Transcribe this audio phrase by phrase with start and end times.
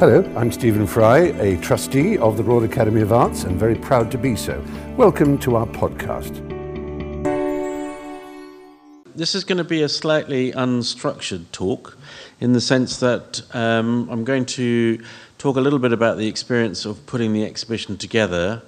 [0.00, 4.12] Hello, I'm Stephen Fry, a trustee of the Royal Academy of Arts and very proud
[4.12, 4.64] to be so.
[4.96, 6.36] Welcome to our podcast.
[9.16, 11.98] This is going to be a slightly unstructured talk
[12.38, 15.02] in the sense that um, I'm going to
[15.36, 18.62] talk a little bit about the experience of putting the exhibition together,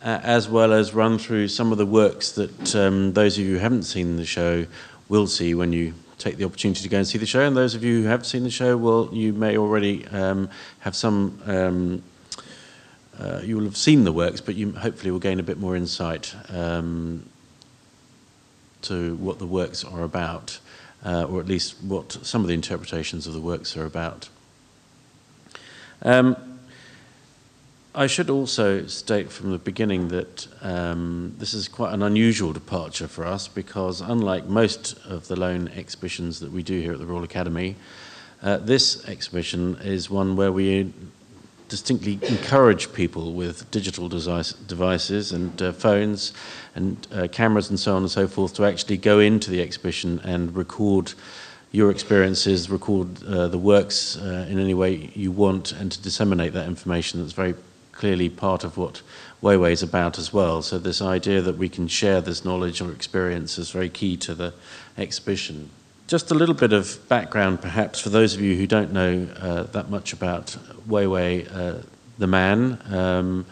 [0.00, 3.56] uh, as well as run through some of the works that um, those of you
[3.56, 4.64] who haven't seen the show
[5.10, 7.40] will see when you take the opportunity to go and see the show.
[7.40, 10.48] And those of you who have seen the show, well, you may already um,
[10.80, 11.40] have some.
[11.46, 12.02] Um,
[13.18, 15.76] uh, you will have seen the works, but you hopefully will gain a bit more
[15.76, 17.28] insight um,
[18.80, 20.58] to what the works are about,
[21.04, 24.30] uh, or at least what some of the interpretations of the works are about.
[26.02, 26.49] Um,
[27.92, 33.08] I should also state from the beginning that um, this is quite an unusual departure
[33.08, 37.06] for us because, unlike most of the loan exhibitions that we do here at the
[37.06, 37.74] Royal Academy,
[38.44, 40.92] uh, this exhibition is one where we
[41.68, 46.32] distinctly encourage people with digital devices and uh, phones
[46.76, 50.20] and uh, cameras and so on and so forth to actually go into the exhibition
[50.22, 51.12] and record
[51.72, 56.52] your experiences, record uh, the works uh, in any way you want, and to disseminate
[56.52, 57.54] that information that's very
[58.00, 59.02] clearly part of what
[59.42, 60.62] Weiwei is about as well.
[60.62, 64.34] So this idea that we can share this knowledge or experience is very key to
[64.34, 64.54] the
[64.96, 65.68] exhibition.
[66.06, 69.64] Just a little bit of background, perhaps, for those of you who don't know uh,
[69.64, 70.56] that much about
[70.88, 71.82] Weiwei, uh,
[72.16, 72.80] the man.
[72.90, 73.44] Um,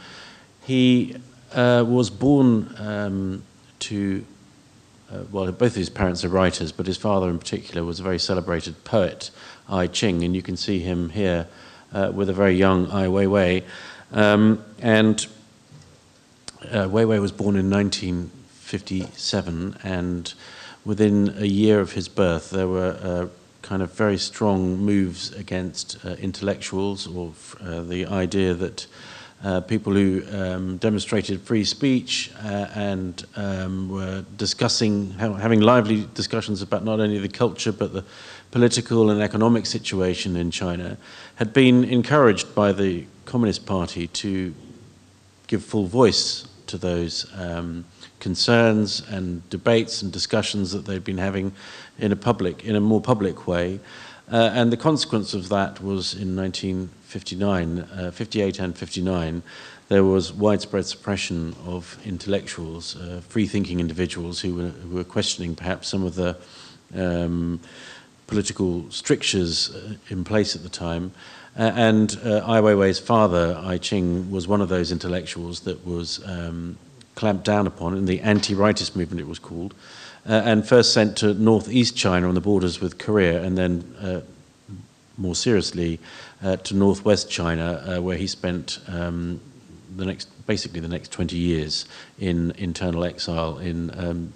[0.63, 1.17] he
[1.53, 3.43] uh, was born um,
[3.81, 4.25] to,
[5.13, 8.03] uh, well, both of his parents are writers, but his father in particular was a
[8.03, 9.31] very celebrated poet,
[9.69, 11.47] Ai Qing, and you can see him here
[11.93, 13.63] uh, with a very young Ai Weiwei.
[14.13, 15.27] Um, and
[16.63, 20.33] uh, Weiwei was born in 1957, and
[20.85, 23.27] within a year of his birth, there were uh,
[23.63, 28.87] kind of very strong moves against uh, intellectuals, or uh, the idea that
[29.45, 36.63] uh, people who um, demonstrated free speech uh, and um, were discussing, having lively discussions
[36.63, 38.05] about not only the culture but the
[38.51, 40.97] political and economic situation in China,
[41.37, 44.55] had been encouraged by the Communist Party to
[45.49, 47.85] give full voice to those um,
[48.21, 51.53] concerns and debates and discussions that they've been having
[51.99, 53.81] in a public, in a more public way.
[54.33, 59.43] Uh, and the consequence of that was in 1959, uh, 58 and 59,
[59.89, 65.87] there was widespread suppression of intellectuals, uh, free-thinking individuals who were, who were, questioning perhaps
[65.89, 66.35] some of the
[66.95, 67.61] um,
[68.27, 71.13] political strictures uh, in place at the time.
[71.59, 76.25] Uh, and uh, Ai Weiwei's father, Ai Qing, was one of those intellectuals that was
[76.25, 76.79] um,
[77.17, 79.75] clamped down upon in the anti-rightist movement, it was called,
[80.29, 84.21] uh, and first sent to northeast China on the borders with Korea, and then uh,
[85.17, 85.99] more seriously
[86.45, 89.41] uh, to northwest China, uh, where he spent um,
[89.97, 91.87] the next, basically the next 20 years
[92.21, 94.33] in internal exile in um,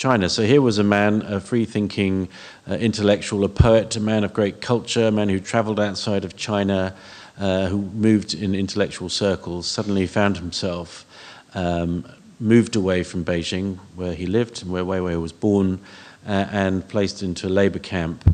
[0.00, 0.30] China.
[0.30, 2.30] So here was a man, a free thinking
[2.66, 6.36] uh, intellectual, a poet, a man of great culture, a man who traveled outside of
[6.36, 6.94] China,
[7.38, 11.04] uh, who moved in intellectual circles, suddenly found himself
[11.52, 15.78] um, moved away from Beijing, where he lived and where Weiwei was born,
[16.26, 18.24] uh, and placed into a labor camp.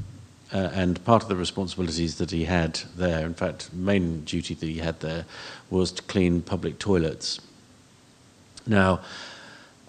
[0.55, 4.66] Uh, and part of the responsibilities that he had there, in fact, main duty that
[4.66, 5.25] he had there,
[5.69, 7.41] was to clean public toilets.
[8.69, 9.00] Now,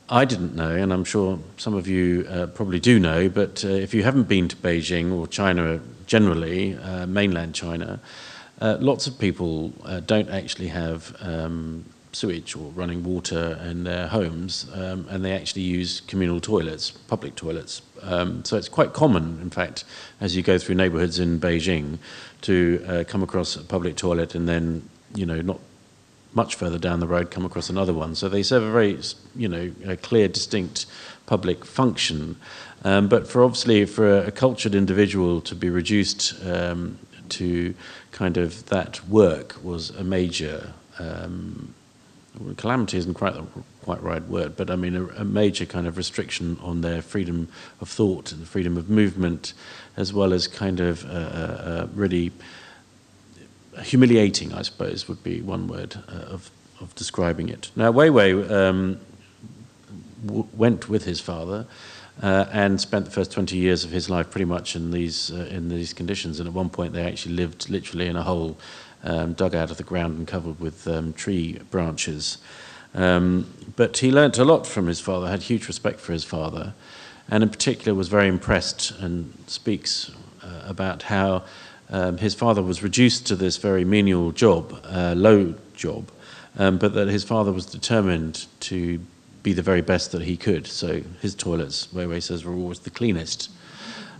[0.09, 3.68] I didn't know, and I'm sure some of you uh, probably do know, but uh,
[3.68, 8.00] if you haven't been to Beijing or China generally, uh, mainland China,
[8.62, 14.07] uh, lots of people uh, don't actually have um, sewage or running water in their
[14.07, 17.81] homes, um, and they actually use communal toilets, public toilets.
[18.01, 19.84] Um, so it's quite common, in fact,
[20.22, 21.97] as you go through neighborhoods in Beijing,
[22.44, 25.59] to uh, come across a public toilet and then, you know, not
[26.34, 28.16] much further down the road come across another one.
[28.16, 29.00] So they serve a very,
[29.36, 30.86] you know, clear, distinct
[31.26, 32.38] public function.
[32.84, 37.00] Um, but for obviously for a, a, cultured individual to be reduced um,
[37.30, 37.74] to
[38.12, 41.74] kind of that work was a major um,
[42.56, 43.44] calamity isn't quite the
[43.81, 47.48] quite right word, but I mean a, a, major kind of restriction on their freedom
[47.81, 49.54] of thought and freedom of movement,
[49.96, 51.04] as well as kind of
[51.96, 52.31] really
[53.81, 56.50] humiliating, I suppose, would be one word uh, of,
[56.81, 57.71] of describing it.
[57.75, 59.00] Now, Weiwei um,
[60.25, 61.65] w- went with his father
[62.21, 65.47] uh, and spent the first 20 years of his life pretty much in these, uh,
[65.51, 66.39] in these conditions.
[66.39, 68.57] And at one point, they actually lived literally in a hole
[69.03, 72.39] um, dug out of the ground and covered with um, tree branches.
[72.94, 76.74] Um, but he learnt a lot from his father, had huge respect for his father,
[77.29, 81.44] and in particular was very impressed and speaks uh, about how
[81.89, 86.12] um, his father was reduced to this very menial job, uh, low job,
[86.57, 89.00] um, but that his father was determined to
[89.44, 90.68] be the very best that he could.
[90.68, 93.50] So his toilets, Wei Wei says, were always the cleanest.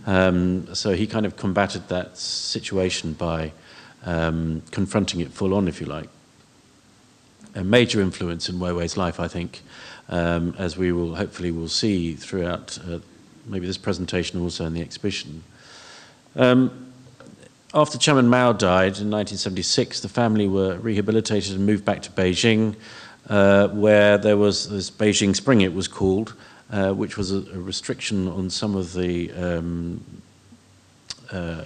[0.06, 3.52] Um, so he kind of combated that situation by
[4.06, 6.08] um, confronting it full on, if you like.
[7.54, 9.60] A major influence in Wei Wei's life, I think,
[10.08, 13.00] um, as we will hopefully will see throughout uh,
[13.44, 15.42] maybe this presentation also in the exhibition.
[16.36, 16.87] Um,
[17.74, 22.74] after Chairman Mao died in 1976, the family were rehabilitated and moved back to Beijing,
[23.28, 26.34] uh, where there was this Beijing Spring, it was called,
[26.72, 30.02] uh, which was a, a, restriction on some of the um,
[31.30, 31.64] uh,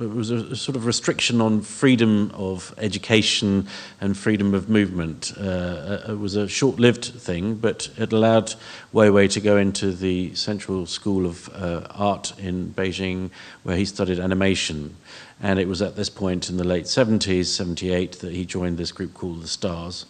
[0.00, 3.66] it was a, sort of restriction on freedom of education
[4.00, 5.32] and freedom of movement.
[5.36, 8.54] Uh, uh, it was a short lived thing, but it allowed
[8.92, 13.30] Wei Wei to go into the Central School of uh, Art in Beijing,
[13.62, 14.96] where he studied animation.
[15.40, 18.92] And it was at this point in the late 70s, 78, that he joined this
[18.92, 20.06] group called the Stars.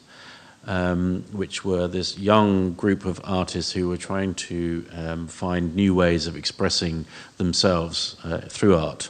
[0.66, 5.94] Um, which were this young group of artists who were trying to um, find new
[5.94, 7.06] ways of expressing
[7.38, 9.08] themselves uh, through art.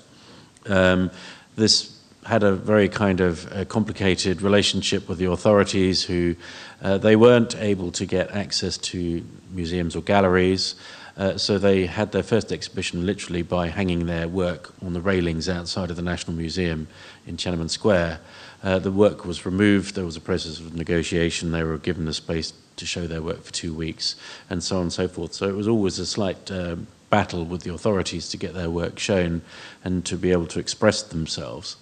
[0.68, 1.10] Um,
[1.56, 6.36] this had a very kind of uh, complicated relationship with the authorities who
[6.82, 10.74] uh, they weren't able to get access to museums or galleries.
[11.16, 15.48] Uh, so they had their first exhibition literally by hanging their work on the railings
[15.48, 16.86] outside of the National Museum
[17.26, 18.20] in Tiananmen Square.
[18.62, 22.14] Uh, the work was removed, there was a process of negotiation, they were given the
[22.14, 24.16] space to show their work for two weeks,
[24.50, 25.32] and so on and so forth.
[25.32, 28.98] So it was always a slight um, battle with the authorities to get their work
[28.98, 29.42] shown
[29.84, 31.76] and to be able to express themselves.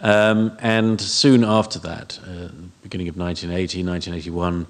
[0.00, 2.48] Um, and soon after that, uh,
[2.82, 4.66] beginning of 1980, 1981,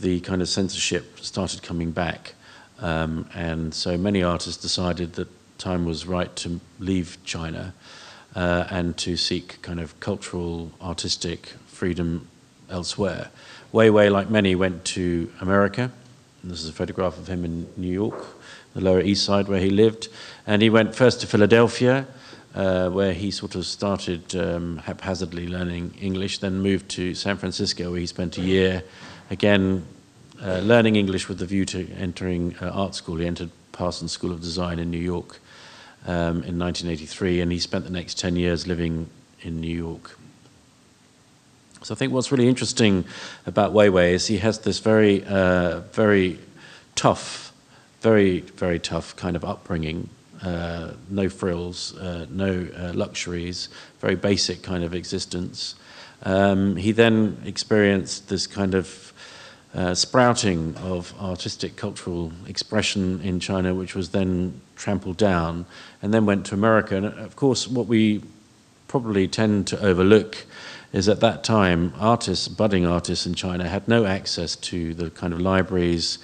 [0.00, 2.34] the kind of censorship started coming back.
[2.80, 5.28] Um, and so many artists decided that
[5.58, 7.72] time was right to leave China
[8.34, 12.28] uh, and to seek kind of cultural, artistic freedom
[12.68, 13.30] elsewhere.
[13.72, 15.90] Wei Wei, like many, went to America
[16.44, 18.26] this is a photograph of him in New York,
[18.74, 20.08] the Lower East Side where he lived.
[20.46, 22.06] And he went first to Philadelphia,
[22.54, 27.90] uh, where he sort of started um, haphazardly learning English, then moved to San Francisco,
[27.90, 28.84] where he spent a year
[29.30, 29.86] again
[30.42, 33.16] uh, learning English with the view to entering uh, art school.
[33.16, 35.40] He entered Parsons School of Design in New York
[36.06, 39.08] um, in 1983, and he spent the next 10 years living
[39.40, 40.18] in New York.
[41.84, 43.04] So I think what's really interesting
[43.44, 46.38] about Wei Wei is he has this very, uh, very
[46.94, 47.52] tough,
[48.00, 50.08] very, very tough kind of upbringing.
[50.42, 53.68] Uh, no frills, uh, no uh, luxuries,
[54.00, 55.74] very basic kind of existence.
[56.22, 59.12] Um, he then experienced this kind of
[59.74, 65.66] uh, sprouting of artistic cultural expression in China, which was then trampled down,
[66.00, 66.96] and then went to America.
[66.96, 68.22] And of course, what we
[68.88, 70.46] probably tend to overlook
[70.94, 75.32] is at that time, artists, budding artists in China, had no access to the kind
[75.32, 76.18] of libraries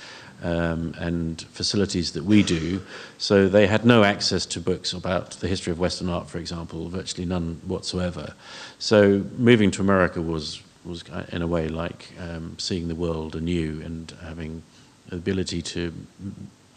[0.44, 2.80] um, and facilities that we do.
[3.18, 6.88] So they had no access to books about the history of Western art, for example,
[6.88, 8.34] virtually none whatsoever.
[8.78, 11.02] So moving to America was, was
[11.32, 14.62] in a way like um, seeing the world anew and having
[15.08, 15.92] the ability to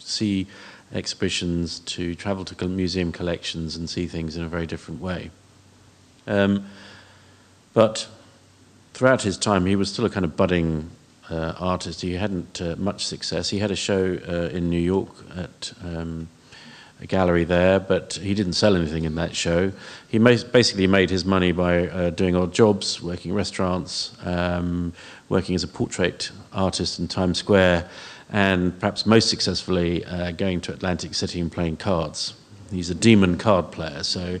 [0.00, 0.48] see
[0.92, 5.30] exhibitions, to travel to museum collections and see things in a very different way.
[6.26, 6.66] Um,
[7.74, 8.08] but
[8.94, 10.90] throughout his time, he was still a kind of budding
[11.30, 12.00] uh, artist.
[12.00, 13.50] He hadn't uh, much success.
[13.50, 16.28] He had a show uh, in New York at um,
[17.00, 19.72] a gallery there, but he didn't sell anything in that show.
[20.08, 24.92] He basically made his money by uh, doing odd jobs, working in restaurants, um,
[25.28, 27.88] working as a portrait artist in Times Square,
[28.30, 32.34] and perhaps most successfully uh, going to Atlantic City and playing cards.
[32.70, 34.40] He's a demon card player, so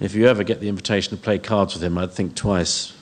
[0.00, 2.92] if you ever get the invitation to play cards with him, I'd think twice.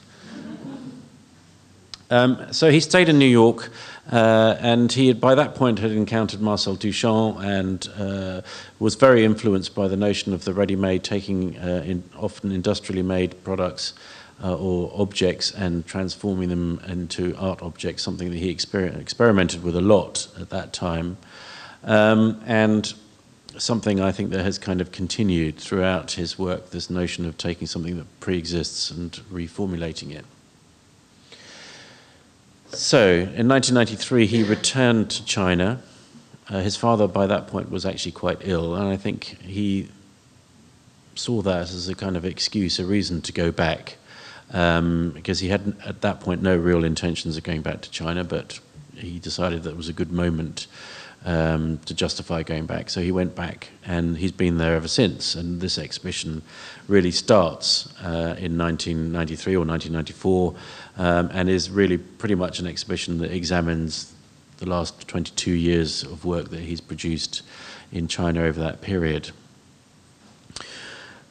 [2.11, 3.71] Um, so he stayed in New York,
[4.11, 8.43] uh, and he had, by that point had encountered Marcel Duchamp and uh,
[8.79, 13.43] was very influenced by the notion of the ready-made, taking uh, in often industrially made
[13.45, 13.95] products
[14.43, 19.77] uh, or objects and transforming them into art objects, something that he exper- experimented with
[19.77, 21.17] a lot at that time.
[21.85, 22.93] Um, and
[23.59, 27.67] something I think that has kind of continued throughout his work this notion of taking
[27.67, 30.25] something that pre exists and reformulating it.
[32.69, 35.83] So, in 1993, he returned to China.
[36.49, 39.89] Uh, his father, by that point, was actually quite ill, and I think he
[41.15, 43.99] saw that as a kind of excuse, a reason to go back,
[44.53, 48.25] um, because he had at that point no real intentions of going back to China,
[48.25, 48.59] but
[48.97, 50.67] he decided that was a good moment
[51.25, 52.91] um, to justify going back.
[52.91, 55.35] So he went back and he's been there ever since.
[55.35, 56.43] And this exhibition
[56.89, 60.55] really starts uh, in 1993 or 1994
[60.99, 64.13] um, and is really pretty much an exhibition that examines
[64.59, 67.43] the last 22 years of work that he's produced
[67.93, 69.31] in China over that period.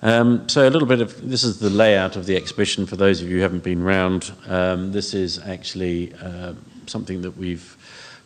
[0.03, 3.21] Um, so a little bit of this is the layout of the exhibition for those
[3.21, 4.31] of you who haven't been round.
[4.47, 6.53] Um, this is actually uh,
[6.87, 7.77] something that we've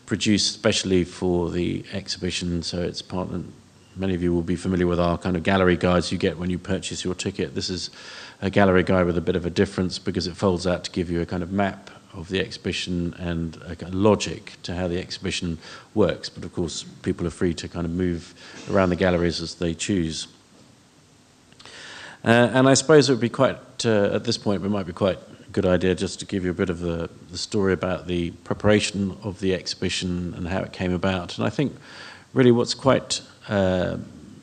[0.05, 2.61] produced specially for the exhibition.
[2.63, 3.29] So it's part.
[3.95, 6.49] Many of you will be familiar with our kind of gallery guides you get when
[6.49, 7.55] you purchase your ticket.
[7.55, 7.89] This is
[8.41, 11.09] a gallery guide with a bit of a difference because it folds out to give
[11.09, 14.87] you a kind of map of the exhibition and a kind of logic to how
[14.87, 15.57] the exhibition
[15.93, 16.29] works.
[16.29, 18.33] But of course, people are free to kind of move
[18.71, 20.27] around the galleries as they choose.
[22.23, 24.93] Uh, and I suppose it would be quite, uh, at this point, it might be
[24.93, 25.19] quite
[25.55, 29.17] good idea just to give you a bit of the, the story about the preparation
[29.23, 31.37] of the exhibition and how it came about.
[31.37, 31.73] And I think
[32.33, 33.95] really what's quite uh,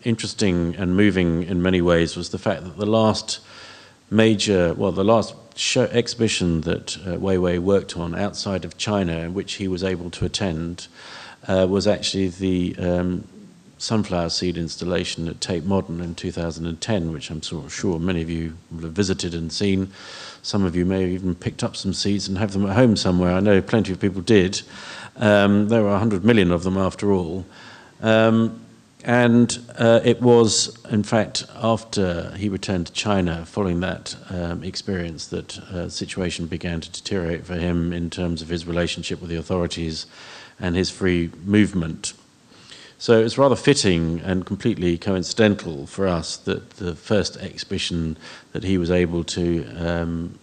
[0.04, 3.40] interesting and moving in many ways was the fact that the last
[4.10, 9.18] major, well, the last show, exhibition that uh, Wei Wei worked on outside of China,
[9.18, 10.88] in which he was able to attend,
[11.46, 13.28] uh, was actually the um,
[13.76, 18.30] sunflower seed installation at Tate Modern in 2010, which I'm sort of sure many of
[18.30, 19.92] you will have visited and seen.
[20.42, 22.96] Some of you may have even picked up some seeds and have them at home
[22.96, 23.32] somewhere.
[23.32, 24.62] I know plenty of people did.
[25.16, 27.46] Um, there were 100 million of them after all.
[28.00, 28.60] Um,
[29.04, 35.26] and uh, it was, in fact, after he returned to China, following that um, experience,
[35.28, 39.30] that uh, the situation began to deteriorate for him in terms of his relationship with
[39.30, 40.06] the authorities
[40.60, 42.14] and his free movement.
[43.02, 48.16] So it's rather fitting and completely coincidental for us that the first exhibition
[48.52, 50.38] that he was able to um,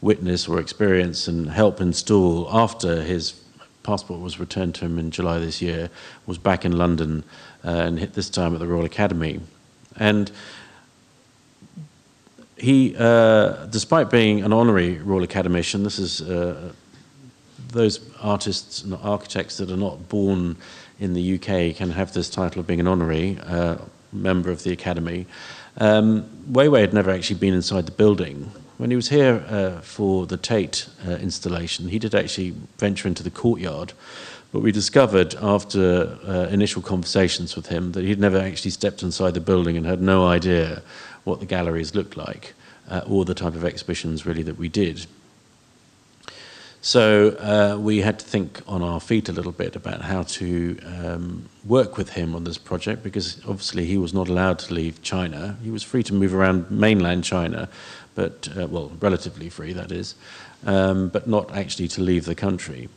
[0.00, 3.40] witness or experience and help install after his
[3.84, 5.88] passport was returned to him in July this year
[6.26, 7.22] was back in London
[7.64, 9.38] uh, and this time at the Royal Academy.
[9.94, 10.32] And
[12.56, 16.72] he, uh, despite being an honorary Royal Academician, this is uh,
[17.68, 20.56] those artists and architects that are not born
[21.00, 23.78] in the UK can have this title of being an honorary uh,
[24.12, 25.26] member of the Academy.
[25.78, 28.52] Um, Wei Wei had never actually been inside the building.
[28.76, 33.22] When he was here uh, for the Tate uh, installation, he did actually venture into
[33.22, 33.92] the courtyard,
[34.52, 39.34] but we discovered after uh, initial conversations with him that he'd never actually stepped inside
[39.34, 40.82] the building and had no idea
[41.24, 42.54] what the galleries looked like
[42.88, 45.06] uh, or the type of exhibitions really that we did.
[46.82, 50.78] So uh, we had to think on our feet a little bit about how to
[50.86, 55.02] um, work with him on this project because obviously he was not allowed to leave
[55.02, 55.58] China.
[55.62, 57.68] He was free to move around mainland China,
[58.14, 60.14] but, uh, well, relatively free, that is,
[60.64, 62.88] um, but not actually to leave the country.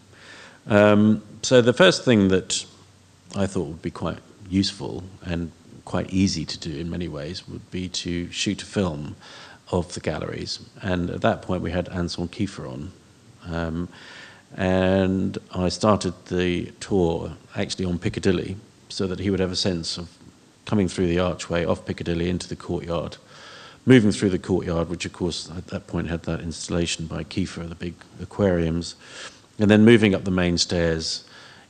[0.68, 2.66] Um, so the first thing that
[3.36, 5.52] I thought would be quite useful and
[5.84, 9.18] quite easy to do in many ways would be to shoot a film
[9.74, 10.60] of the galleries.
[10.82, 12.94] And at that point, we had Anselm Kiefer on,
[13.50, 13.89] um,
[14.55, 18.57] and I started the tour actually on Piccadilly
[18.89, 20.09] so that he would have a sense of
[20.65, 23.17] coming through the archway off Piccadilly into the courtyard,
[23.85, 27.67] moving through the courtyard, which of course at that point had that installation by Kiefer,
[27.67, 28.95] the big aquariums,
[29.59, 31.25] and then moving up the main stairs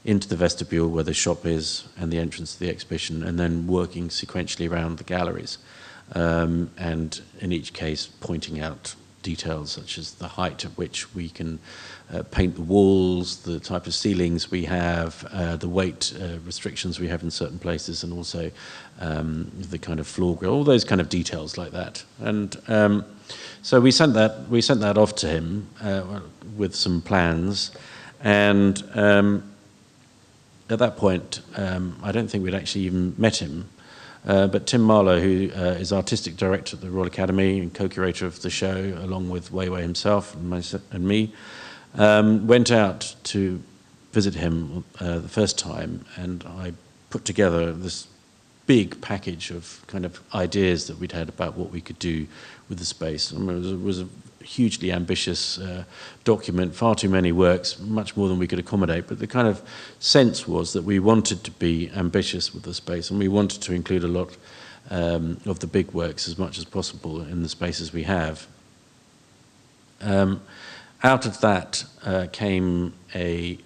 [0.05, 3.65] into the vestibule where the shop is and the entrance to the exhibition, and then
[3.67, 5.57] working sequentially around the galleries.
[6.13, 11.29] Um, and in each case, pointing out details such as the height at which we
[11.29, 11.57] can
[12.13, 16.99] uh, paint the walls, the type of ceilings we have, uh, the weight uh, restrictions
[16.99, 18.51] we have in certain places, and also
[18.99, 22.03] um, the kind of floor grill, all those kind of details like that.
[22.19, 23.05] And um,
[23.63, 26.19] so we sent that we sent that off to him uh,
[26.55, 27.71] with some plans,
[28.21, 29.43] and um,
[30.69, 33.69] at that point, um, I don't think we'd actually even met him.
[34.25, 38.25] Uh, but Tim Marlow, who uh, is artistic director at the Royal Academy and co-curator
[38.25, 41.33] of the show, along with Wei Wei himself and, my, and me,
[41.95, 43.61] um, went out to
[44.13, 46.73] visit him uh, the first time, and I
[47.09, 48.07] put together this
[48.65, 52.27] big package of kind of ideas that we'd had about what we could do
[52.69, 53.33] with the space.
[53.33, 54.07] I mean, it was, it was a
[54.43, 55.83] hugely ambitious uh,
[56.23, 59.07] document, far too many works, much more than we could accommodate.
[59.07, 59.61] But the kind of
[59.99, 63.73] sense was that we wanted to be ambitious with the space and we wanted to
[63.73, 64.35] include a lot
[64.89, 68.47] um, of the big works as much as possible in the spaces we have.
[70.01, 70.41] Um,
[71.03, 73.57] out of that uh, came a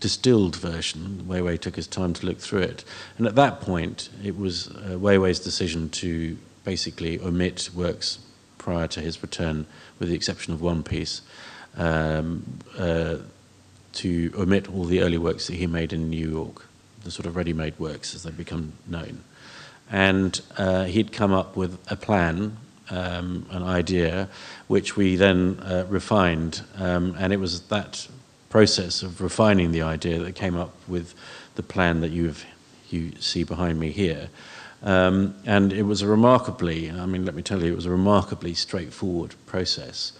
[0.00, 1.26] distilled version.
[1.26, 2.84] Wei Wei took his time to look through it.
[3.16, 8.18] And at that point, it was uh, Wei Wei's decision to basically omit works
[8.58, 9.66] prior to his return,
[9.98, 11.22] with the exception of one piece,
[11.76, 12.42] um,
[12.76, 13.16] uh,
[13.92, 16.66] to omit all the early works that he made in New York.
[17.04, 19.22] the sort of ready-made works as they become known.
[19.90, 22.58] And uh, he'd come up with a plan,
[22.90, 24.28] um, an idea,
[24.66, 26.62] which we then uh, refined.
[26.76, 28.06] Um, and it was that
[28.50, 31.14] process of refining the idea that came up with
[31.54, 32.44] the plan that you've,
[32.90, 34.28] you see behind me here.
[34.82, 37.90] Um, and it was a remarkably, I mean, let me tell you, it was a
[37.90, 40.12] remarkably straightforward process.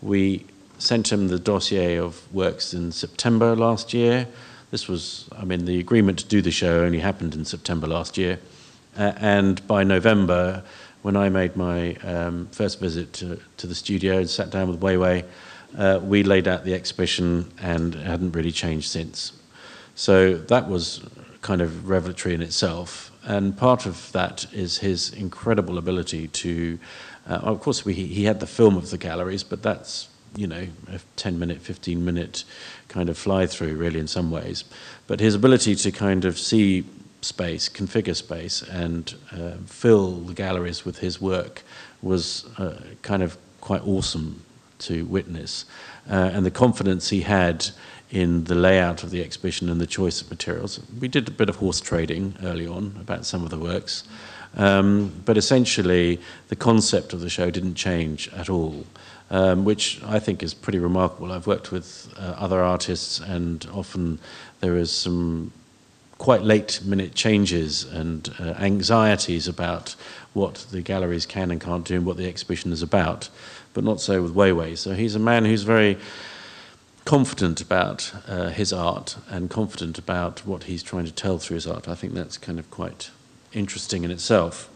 [0.00, 0.46] We
[0.78, 4.26] sent him the dossier of works in September last year.
[4.70, 8.18] This was, I mean, the agreement to do the show only happened in September last
[8.18, 8.38] year.
[8.98, 10.62] Uh, and by November,
[11.02, 14.80] when I made my um, first visit to, to, the studio and sat down with
[14.80, 15.24] Weiwei,
[15.76, 19.32] uh, we laid out the exhibition and it hadn't really changed since.
[19.94, 21.04] So that was
[21.42, 23.12] kind of revelatory in itself.
[23.26, 26.78] And part of that is his incredible ability to,
[27.28, 30.68] uh, of course, we, he had the film of the galleries, but that's, you know,
[30.88, 32.44] a 10 minute, 15 minute
[32.86, 34.62] kind of fly through, really, in some ways.
[35.08, 36.84] But his ability to kind of see
[37.20, 41.62] space, configure space, and uh, fill the galleries with his work
[42.02, 44.44] was uh, kind of quite awesome
[44.78, 45.64] to witness.
[46.08, 47.68] Uh, and the confidence he had
[48.10, 50.80] in the layout of the exhibition and the choice of materials.
[51.00, 54.04] We did a bit of horse trading early on about some of the works,
[54.56, 58.86] um, but essentially the concept of the show didn't change at all,
[59.30, 61.32] um, which I think is pretty remarkable.
[61.32, 64.18] I've worked with uh, other artists, and often
[64.60, 65.52] there is some
[66.18, 69.94] quite late minute changes and uh, anxieties about
[70.32, 73.28] what the galleries can and can't do and what the exhibition is about,
[73.74, 74.78] but not so with Weiwei.
[74.78, 75.98] So he's a man who's very
[77.06, 81.66] confident about uh, his art and confident about what he's trying to tell through his
[81.66, 81.88] art.
[81.88, 83.10] I think that's kind of quite
[83.52, 84.68] interesting in itself.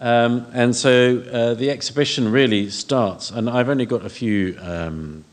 [0.00, 5.24] Um, and so uh, the exhibition really starts, and I've only got a few um,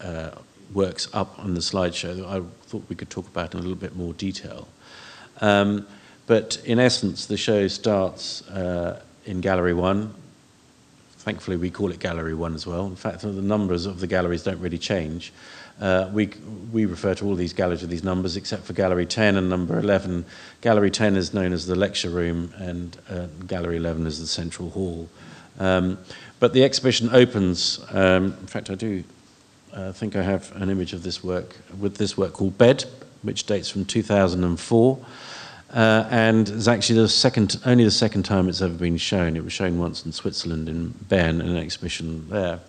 [0.00, 0.30] uh,
[0.72, 3.76] works up on the slideshow that I thought we could talk about in a little
[3.76, 4.68] bit more detail.
[5.40, 5.86] Um,
[6.26, 10.14] but in essence, the show starts uh, in Gallery 1
[11.20, 12.86] Thankfully, we call it Gallery 1 as well.
[12.86, 15.34] In fact, the numbers of the galleries don't really change.
[15.78, 16.30] Uh, we,
[16.72, 19.78] we refer to all these galleries with these numbers except for Gallery 10 and number
[19.78, 20.24] 11.
[20.62, 24.70] Gallery 10 is known as the lecture room, and uh, Gallery 11 is the central
[24.70, 25.10] hall.
[25.58, 25.98] Um,
[26.38, 29.04] but the exhibition opens, um, in fact, I do
[29.74, 32.86] uh, think I have an image of this work, with this work called Bed,
[33.20, 34.98] which dates from 2004.
[35.72, 39.36] Uh, and it's actually the second, only the second time it's ever been shown.
[39.36, 42.60] It was shown once in Switzerland in Bern in an exhibition there.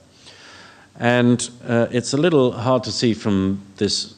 [0.99, 4.13] And uh, it's a little hard to see from this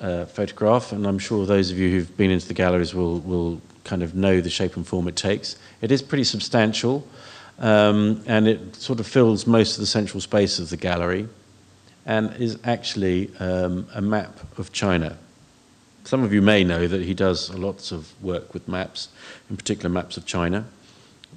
[0.00, 3.60] uh, photograph, and I'm sure those of you who've been into the galleries will, will
[3.84, 5.56] kind of know the shape and form it takes.
[5.80, 7.06] It is pretty substantial,
[7.58, 11.28] um, and it sort of fills most of the central space of the gallery,
[12.06, 15.18] and is actually um, a map of China.
[16.10, 19.10] Some of you may know that he does lots of work with maps,
[19.48, 20.64] in particular maps of China,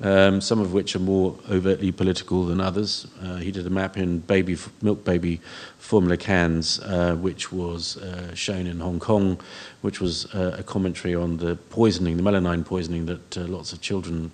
[0.01, 3.05] um, some of which are more overtly political than others.
[3.21, 5.39] Uh, he did a map in baby, milk baby
[5.77, 9.39] formula cans, uh, which was uh, shown in Hong Kong,
[9.81, 13.81] which was uh, a commentary on the poisoning, the melamine poisoning that uh, lots of
[13.81, 14.31] children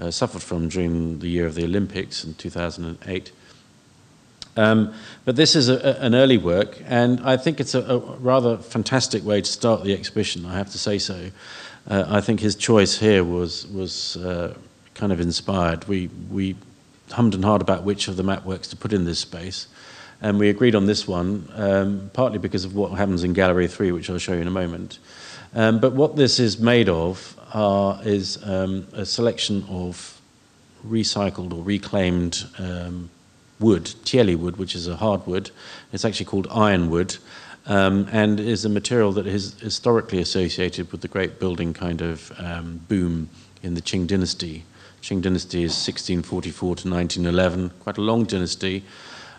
[0.00, 3.32] uh, suffered from during the year of the Olympics in 2008.
[4.56, 8.56] Um, but this is a, an early work, and I think it's a, a, rather
[8.56, 11.30] fantastic way to start the exhibition, I have to say so.
[11.88, 14.56] Uh, I think his choice here was, was uh,
[14.94, 15.86] kind of inspired.
[15.88, 16.56] We, we
[17.10, 19.66] hummed and hawed about which of the map works to put in this space,
[20.22, 23.90] and we agreed on this one, um, partly because of what happens in Gallery 3,
[23.92, 24.98] which I'll show you in a moment.
[25.54, 30.20] Um, but what this is made of are, is um, a selection of
[30.86, 33.10] recycled or reclaimed um,
[33.64, 35.50] wood, tieli wood, which is a hardwood.
[35.92, 37.16] It's actually called ironwood,
[37.66, 42.30] um, and is a material that is historically associated with the great building kind of
[42.38, 43.30] um, boom
[43.62, 44.64] in the Qing dynasty.
[45.02, 48.84] Qing dynasty is 1644 to 1911, quite a long dynasty.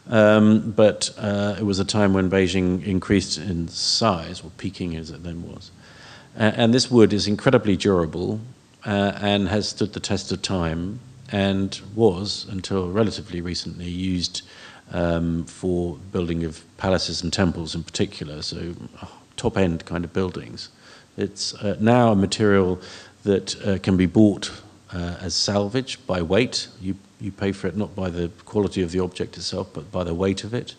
[0.08, 5.10] Um, but uh, it was a time when Beijing increased in size, or Peking as
[5.10, 5.72] it then was.
[6.38, 8.40] Uh, and this wood is incredibly durable
[8.86, 11.00] uh, and has stood the test of time
[11.32, 14.42] and was, until relatively recently, used
[14.92, 20.14] um, for building of palaces and temples in particular, so uh, top end kind of
[20.14, 20.70] buildings.
[21.18, 22.80] It's uh, now a material
[23.24, 24.52] that uh, can be bought
[24.94, 26.68] uh, as salvage by weight.
[26.82, 30.04] You, you pay for it not by the quality of the object itself, but by
[30.04, 30.76] the weight of it.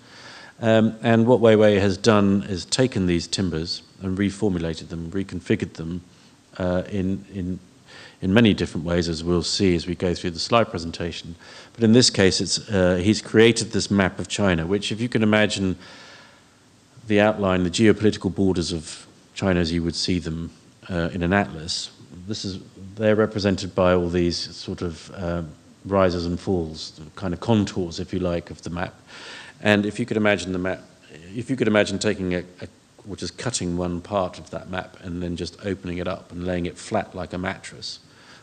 [0.61, 6.03] Um, and what Weiwei has done is taken these timbers and reformulated them, reconfigured them
[6.57, 7.59] uh, in, in
[8.23, 11.35] in many different ways, as we'll see as we go through the slide presentation.
[11.75, 15.09] But in this case, it's, uh, he's created this map of China, which, if you
[15.09, 15.77] can imagine
[17.07, 20.51] the outline, the geopolitical borders of China as you would see them
[20.89, 21.91] uh, in an atlas.
[22.27, 22.59] This is
[22.97, 25.51] they're represented by all these sort of um,
[25.85, 28.95] rises and falls, kind of contours, if you like, of the map.
[29.61, 30.81] And if you could imagine the map,
[31.35, 32.69] if you could imagine taking a, a
[33.09, 36.45] or just cutting one part of that map and then just opening it up and
[36.45, 38.01] laying it flat like a mattress.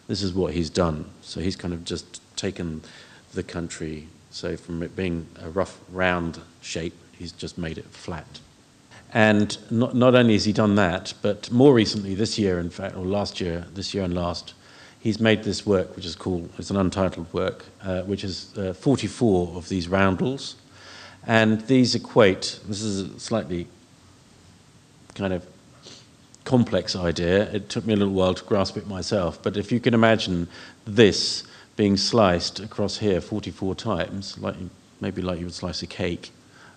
[0.08, 1.06] This is what he's done.
[1.22, 2.82] So he's kind of just taken
[3.34, 8.40] the country, so from it being a rough, round shape, he's just made it flat.
[9.14, 12.96] And not, not only has he done that, but more recently, this year, in fact,
[12.96, 14.54] or last year, this year and last,
[15.00, 18.74] he's made this work, which is called, it's an untitled work, uh, which is uh,
[18.74, 20.56] 44 of these roundels.
[21.26, 23.68] And these equate, this is a slightly
[25.14, 25.46] kind of
[26.46, 27.50] complex idea.
[27.52, 29.42] It took me a little while to grasp it myself.
[29.42, 30.48] But if you can imagine
[30.86, 31.44] this
[31.76, 34.56] being sliced across here 44 times, like
[35.02, 36.32] maybe like you would slice a cake,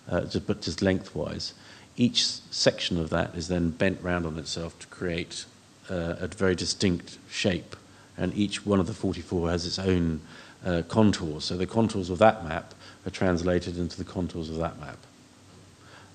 [0.09, 1.53] uh, just, but just lengthwise,
[1.95, 5.45] each section of that is then bent round on itself to create
[5.89, 7.75] uh, a very distinct shape.
[8.17, 10.21] And each one of the 44 has its own
[10.65, 11.45] uh, contours.
[11.45, 12.73] So the contours of that map
[13.05, 14.97] are translated into the contours of that map.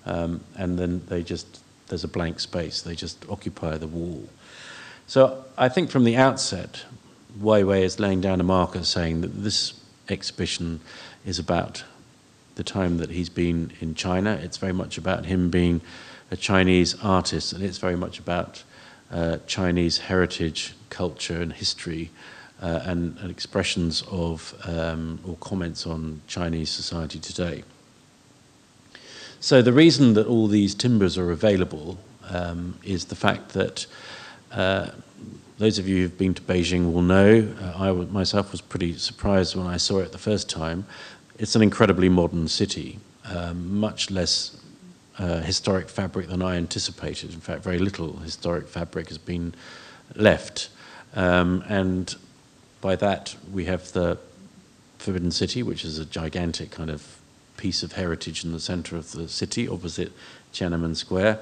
[0.05, 1.62] Um, and then they just,
[1.93, 4.27] there's a blank space, they just occupy the wall.
[5.07, 6.87] So I think from the outset,
[7.39, 9.75] Weiwei is laying down a marker saying that this
[10.09, 10.81] exhibition
[11.27, 11.85] is about
[12.55, 14.41] the time that he's been in China.
[14.43, 15.83] It's very much about him being
[16.31, 18.63] a Chinese artist, and it's very much about
[19.11, 22.09] uh, Chinese heritage, culture, and history,
[22.63, 27.65] uh, and, and, expressions of um, or comments on Chinese society today.
[29.43, 31.99] So, the reason that all these timbers are available
[32.31, 33.87] um, is the fact that
[34.53, 34.91] uh,
[35.59, 39.57] those of you who've been to Beijing will know, uh, I myself was pretty surprised
[39.57, 40.87] when I saw it the first time,
[41.41, 44.61] it's an incredibly modern city, um, much less
[45.19, 47.35] uh, historic fabric than I anticipated.
[47.35, 49.57] In fact, very little historic fabric has been
[50.15, 50.69] left.
[51.17, 52.15] Um, and
[52.81, 54.19] by that, we have the
[54.99, 57.19] Forbidden City, which is a gigantic kind of
[57.63, 60.11] piece of heritage in the center of the city, opposite
[60.53, 61.39] Tiananmen Square.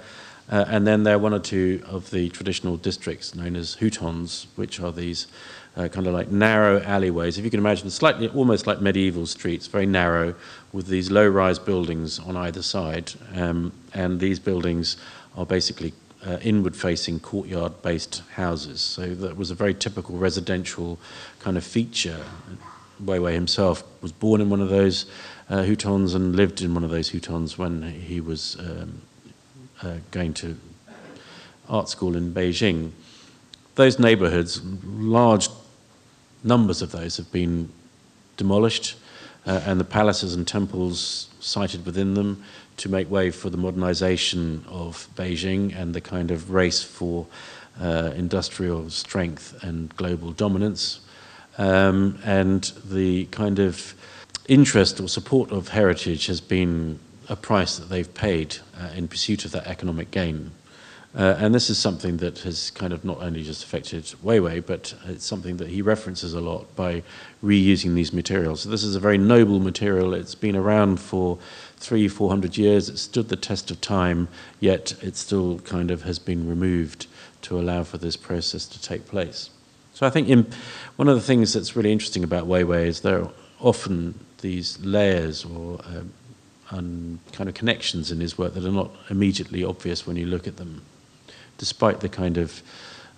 [0.51, 4.47] Uh, and then there are one or two of the traditional districts known as hutongs,
[4.57, 5.29] which are these
[5.77, 7.39] uh, kind of like narrow alleyways.
[7.39, 10.35] If you can imagine, slightly almost like medieval streets, very narrow,
[10.73, 13.13] with these low-rise buildings on either side.
[13.35, 14.99] Um, and these buildings
[15.39, 15.95] are basically
[16.27, 18.81] uh, inward-facing courtyard-based houses.
[18.83, 20.99] So that was a very typical residential
[21.39, 22.23] kind of feature.
[23.03, 25.07] Weiwei himself was born in one of those
[25.51, 25.65] uh,
[26.15, 29.03] and lived in one of those hutongs when he was um,
[29.83, 30.57] uh, going to
[31.69, 32.93] art school in Beijing.
[33.75, 35.49] Those neighborhoods, large
[36.45, 37.71] numbers of those have been
[38.37, 38.97] demolished,
[39.47, 42.45] uh, and the palaces and temples sited within them
[42.77, 47.27] to make way for the modernization of Beijing and the kind of race for
[47.81, 51.01] uh, industrial strength and global dominance.
[51.59, 53.95] Um, and the kind of
[54.51, 59.45] interest or support of heritage has been a price that they've paid uh, in pursuit
[59.45, 60.51] of that economic gain.
[61.15, 64.95] Uh, and this is something that has kind of not only just affected Weiwei, but
[65.07, 67.03] it's something that he references a lot by
[67.45, 68.63] reusing these materials.
[68.63, 70.15] So this is a very noble material.
[70.15, 71.39] It's been around for
[71.77, 72.89] three, four hundred years.
[72.89, 74.29] It stood the test of time,
[74.61, 77.07] yet it still kind of has been removed
[77.43, 79.51] to allow for this process to take place.
[79.95, 80.47] So I think in,
[80.97, 83.29] one of the things that's really interesting about Weiwei is they're
[83.61, 85.81] often these layers or
[86.71, 90.47] um, kind of connections in his work that are not immediately obvious when you look
[90.47, 90.83] at them
[91.59, 92.63] despite the kind of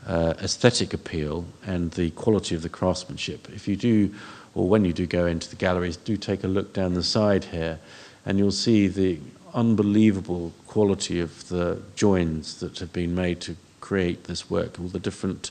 [0.06, 3.48] uh, aesthetic appeal and the quality of the craftsmanship.
[3.50, 4.12] If you do,
[4.54, 7.44] or when you do go into the galleries, do take a look down the side
[7.44, 7.78] here,
[8.26, 9.20] and you'll see the
[9.54, 14.98] unbelievable quality of the joins that have been made to create this work, all the
[14.98, 15.50] different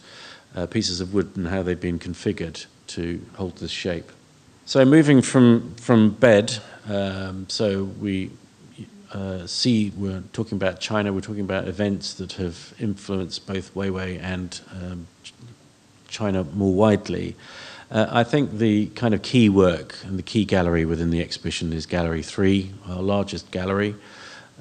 [0.56, 4.12] uh, pieces of wood and how they've been configured to hold this shape.
[4.72, 6.58] So moving from, from bed,
[6.88, 8.32] um, so we
[9.12, 14.18] uh, see, we're talking about China, we're talking about events that have influenced both Weiwei
[14.24, 15.08] and um,
[16.08, 17.36] China more widely.
[17.92, 21.74] Uh, I think the kind of key work and the key gallery within the exhibition
[21.74, 23.94] is Gallery 3, our largest gallery,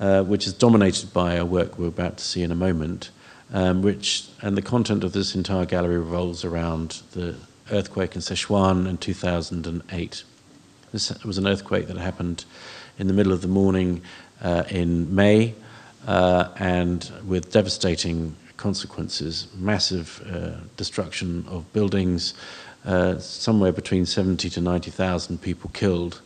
[0.00, 3.10] uh, which is dominated by a work we're about to see in a moment,
[3.52, 7.36] um, which, and the content of this entire gallery revolves around the
[7.70, 10.24] earthquake in Sichuan in 2008.
[10.92, 12.44] This was an earthquake that happened
[12.98, 14.02] in the middle of the morning
[14.42, 15.54] uh, in May,
[16.06, 22.34] uh, and with devastating consequences, massive uh, destruction of buildings,
[22.84, 26.20] uh, somewhere between 70 to 90,000 people killed.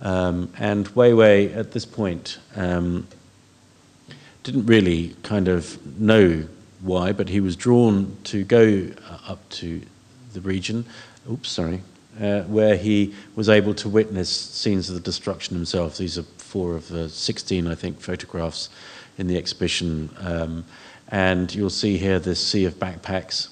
[0.00, 3.06] Um, and Weiwei, at this point, um,
[4.42, 6.44] didn't really kind of know
[6.80, 9.80] why, but he was drawn to go uh, up to
[10.32, 10.84] the region.
[11.30, 11.82] Oops, sorry.
[12.20, 15.96] Uh, where he was able to witness scenes of the destruction himself.
[15.96, 18.68] These are four of the 16, I think, photographs
[19.16, 20.10] in the exhibition.
[20.18, 20.64] Um,
[21.08, 23.48] and you'll see here this sea of backpacks.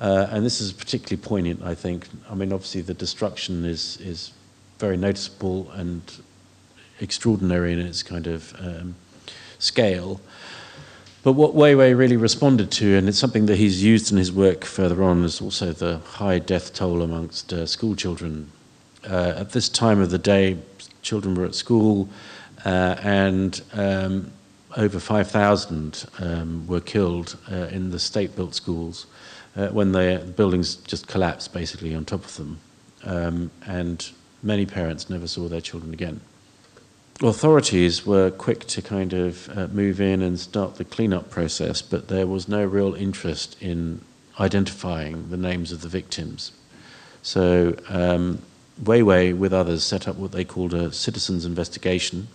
[0.00, 2.08] Uh, and this is particularly poignant, I think.
[2.28, 4.32] I mean, obviously, the destruction is, is
[4.78, 6.02] very noticeable and
[7.00, 8.94] extraordinary in its kind of um,
[9.58, 10.20] scale.
[11.22, 14.32] But what Wei Wei really responded to, and it's something that he's used in his
[14.32, 18.50] work further on, is also the high death toll amongst uh, school children.
[19.08, 20.56] Uh, at this time of the day,
[21.02, 22.08] children were at school,
[22.64, 24.32] uh, and um,
[24.76, 29.06] over 5,000 um, were killed uh, in the state built schools
[29.56, 32.60] uh, when the buildings just collapsed basically on top of them.
[33.04, 34.10] Um, and
[34.42, 36.20] many parents never saw their children again.
[37.22, 42.08] Authorities were quick to kind of uh, move in and start the cleanup process, but
[42.08, 44.00] there was no real interest in
[44.38, 46.52] identifying the names of the victims.
[47.22, 48.40] So um,
[48.82, 52.28] Weiwei, with others, set up what they called a citizens' investigation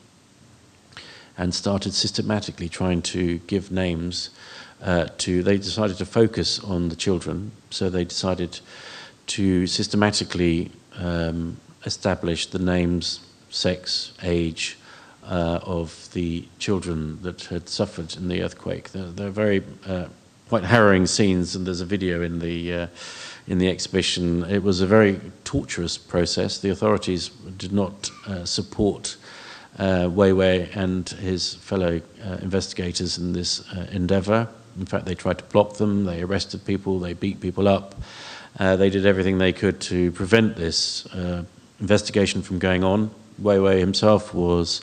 [1.36, 4.30] and started systematically trying to give names
[4.84, 5.42] uh, to.
[5.42, 8.60] They decided to focus on the children, so they decided
[9.28, 14.78] to systematically um, establish the names, sex, age
[15.28, 18.92] uh, of the children that had suffered in the earthquake.
[18.92, 20.06] They're, they're very uh,
[20.50, 22.88] quite harrowing scenes, and there's a video in the uh,
[23.48, 24.44] in the exhibition.
[24.46, 26.60] It was a very torturous process.
[26.60, 29.18] The authorities did not uh, support
[29.78, 34.48] uh, Weiwei and his fellow uh, investigators in this uh, endeavor.
[34.80, 37.96] In fact, they tried to block them, they arrested people, they beat people up.
[38.58, 41.06] They did everything they could to prevent this
[41.80, 43.12] investigation from going on.
[43.42, 44.82] Weiwei himself was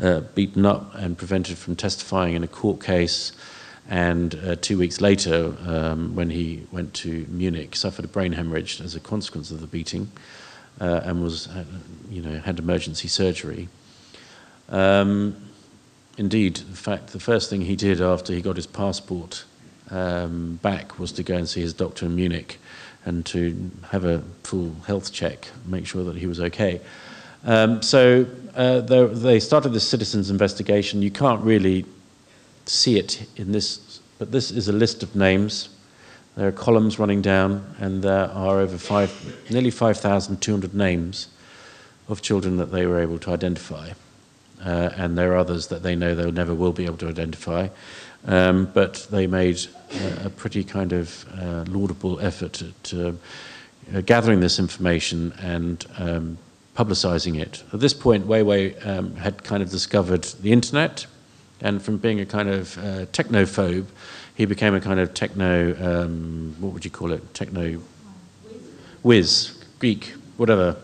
[0.00, 3.32] uh, beaten up and prevented from testifying in a court case.
[3.88, 8.80] And uh, two weeks later, um, when he went to Munich, suffered a brain hemorrhage
[8.80, 10.10] as a consequence of the beating,
[10.80, 11.48] uh, and was,
[12.10, 13.68] you know, had emergency surgery.
[14.68, 15.36] Um,
[16.18, 19.44] indeed, in fact, the first thing he did after he got his passport
[19.90, 22.58] um, back was to go and see his doctor in Munich
[23.04, 26.80] and to have a full health check, make sure that he was okay.
[27.44, 31.02] Um, so uh, they started this citizens' investigation.
[31.02, 31.84] You can't really
[32.66, 35.70] see it in this, but this is a list of names.
[36.36, 39.10] There are columns running down, and there are over five,
[39.50, 41.28] nearly 5,200 names
[42.08, 43.92] of children that they were able to identify
[44.64, 47.68] uh, and there are others that they know they never will be able to identify.
[48.26, 49.60] Um, but they made
[49.92, 53.18] uh, a pretty kind of uh, laudable effort to
[53.94, 56.38] uh, gathering this information and um,
[56.78, 57.64] publicizing it.
[57.72, 61.06] At this point, Weiwei um, had kind of discovered the internet,
[61.60, 63.86] and from being a kind of uh, technophobe,
[64.36, 67.34] he became a kind of techno, um, what would you call it?
[67.34, 67.80] Techno
[69.02, 70.76] whiz, geek, whatever.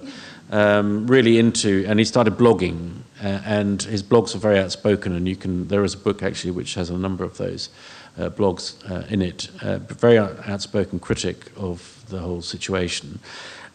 [0.50, 5.28] Um, really into, and he started blogging uh, and his blogs are very outspoken, and
[5.28, 5.68] you can.
[5.68, 7.70] There is a book actually which has a number of those
[8.18, 9.48] uh, blogs uh, in it.
[9.62, 13.20] Uh, very outspoken critic of the whole situation,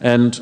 [0.00, 0.40] and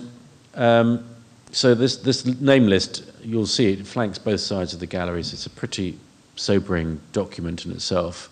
[0.54, 1.04] um,
[1.50, 5.32] so this this name list you'll see it flanks both sides of the galleries.
[5.32, 5.98] It's a pretty
[6.36, 8.30] sobering document in itself.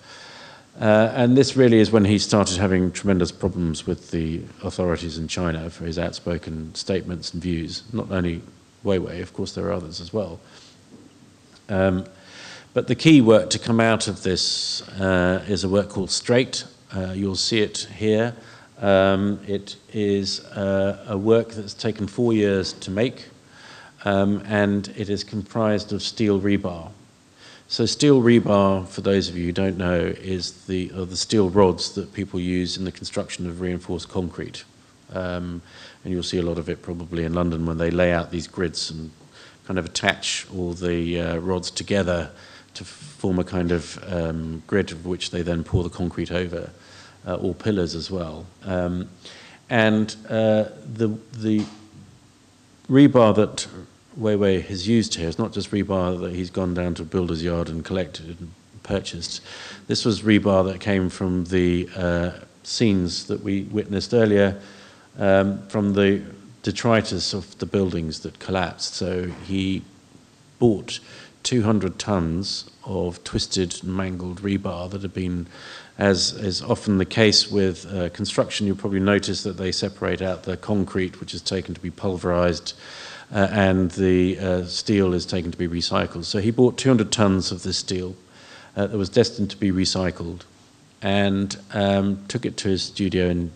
[0.81, 5.27] Uh, and this really is when he started having tremendous problems with the authorities in
[5.27, 7.83] China for his outspoken statements and views.
[7.93, 8.43] Not only
[8.85, 10.39] Weiwei, of course, there are others as well.
[11.71, 12.05] Um,
[12.75, 16.65] but the key work to come out of this uh, is a work called Straight.
[16.95, 18.37] Uh, you'll see it here.
[18.81, 23.29] Um, it is uh, a work that's taken four years to make,
[24.05, 26.91] um, and it is comprised of steel rebar.
[27.69, 31.95] So, steel rebar, for those of you who don't know, is the, the steel rods
[31.95, 34.65] that people use in the construction of reinforced concrete.
[35.13, 35.63] Um,
[36.05, 38.47] and you'll see a lot of it probably in London when they lay out these
[38.47, 39.11] grids and
[39.67, 42.31] kind of attach all the uh, rods together
[42.75, 46.71] to form a kind of um, grid of which they then pour the concrete over,
[47.27, 48.47] uh, or pillars as well.
[48.65, 49.09] Um,
[49.69, 51.65] and uh, the, the
[52.89, 53.67] rebar that
[54.19, 57.43] Weiwei has used here is not just rebar that he's gone down to a builder's
[57.43, 59.43] yard and collected and purchased.
[59.89, 62.31] This was rebar that came from the uh,
[62.63, 64.61] scenes that we witnessed earlier
[65.19, 66.23] um, from the
[66.63, 68.95] detritus of the buildings that collapsed.
[68.95, 69.83] So he
[70.59, 71.01] bought
[71.43, 75.47] 200 tons of twisted and mangled rebar that had been,
[75.99, 80.43] as is often the case with uh, construction, you'll probably notice that they separate out
[80.43, 82.75] the concrete, which is taken to be pulverized,
[83.35, 86.25] uh, and the uh, steel is taken to be recycled.
[86.25, 88.15] So he bought 200 tons of this steel.
[88.77, 90.43] uh, that was destined to be recycled
[91.03, 93.51] and um, took it to his studio in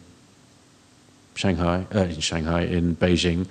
[1.35, 3.47] Shanghai, uh, in Shanghai, in Beijing,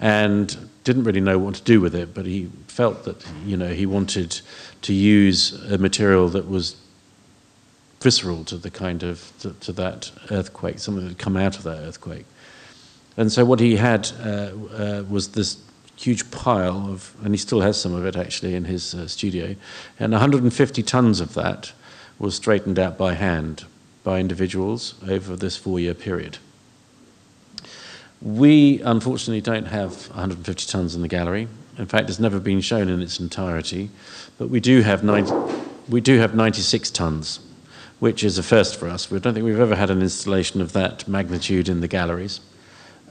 [0.00, 2.14] and didn't really know what to do with it.
[2.14, 4.40] But he felt that you know he wanted
[4.82, 6.76] to use a material that was
[8.02, 11.62] visceral to the kind of to, to that earthquake, something that had come out of
[11.64, 12.26] that earthquake.
[13.16, 15.58] And so what he had uh, uh, was this
[15.96, 19.54] huge pile of, and he still has some of it actually in his uh, studio,
[19.98, 21.72] and 150 tons of that
[22.18, 23.64] was straightened out by hand
[24.02, 26.38] by individuals over this four-year period.
[28.20, 31.48] We unfortunately don't have 150 tons in the gallery.
[31.78, 33.90] In fact, it's never been shown in its entirety,
[34.38, 35.32] but we do have 90,
[35.88, 37.40] we do have 96 tons,
[38.02, 39.12] which is a first for us.
[39.12, 42.40] We don't think we've ever had an installation of that magnitude in the galleries.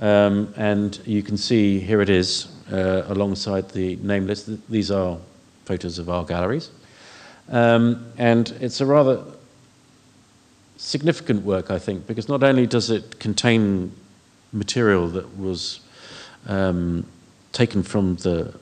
[0.01, 4.49] Um, and you can see here it is uh, alongside the name list.
[4.69, 5.17] These are
[5.63, 6.71] photos of our galleries.
[7.47, 9.23] Um, and it's a rather
[10.75, 13.93] significant work, I think, because not only does it contain
[14.51, 15.79] material that was
[16.47, 17.05] um,
[17.53, 18.59] taken from the, the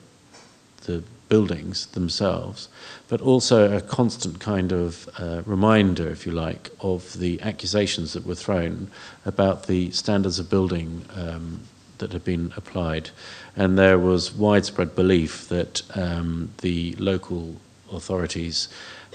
[1.30, 2.68] buildings themselves,
[3.08, 8.26] but also a constant kind of uh, reminder, if you like, of the accusations that
[8.26, 8.90] were thrown
[9.24, 11.60] about the standards of building um,
[11.98, 13.08] that had been applied.
[13.56, 17.56] And there was widespread belief that um, the local
[17.92, 18.68] authorities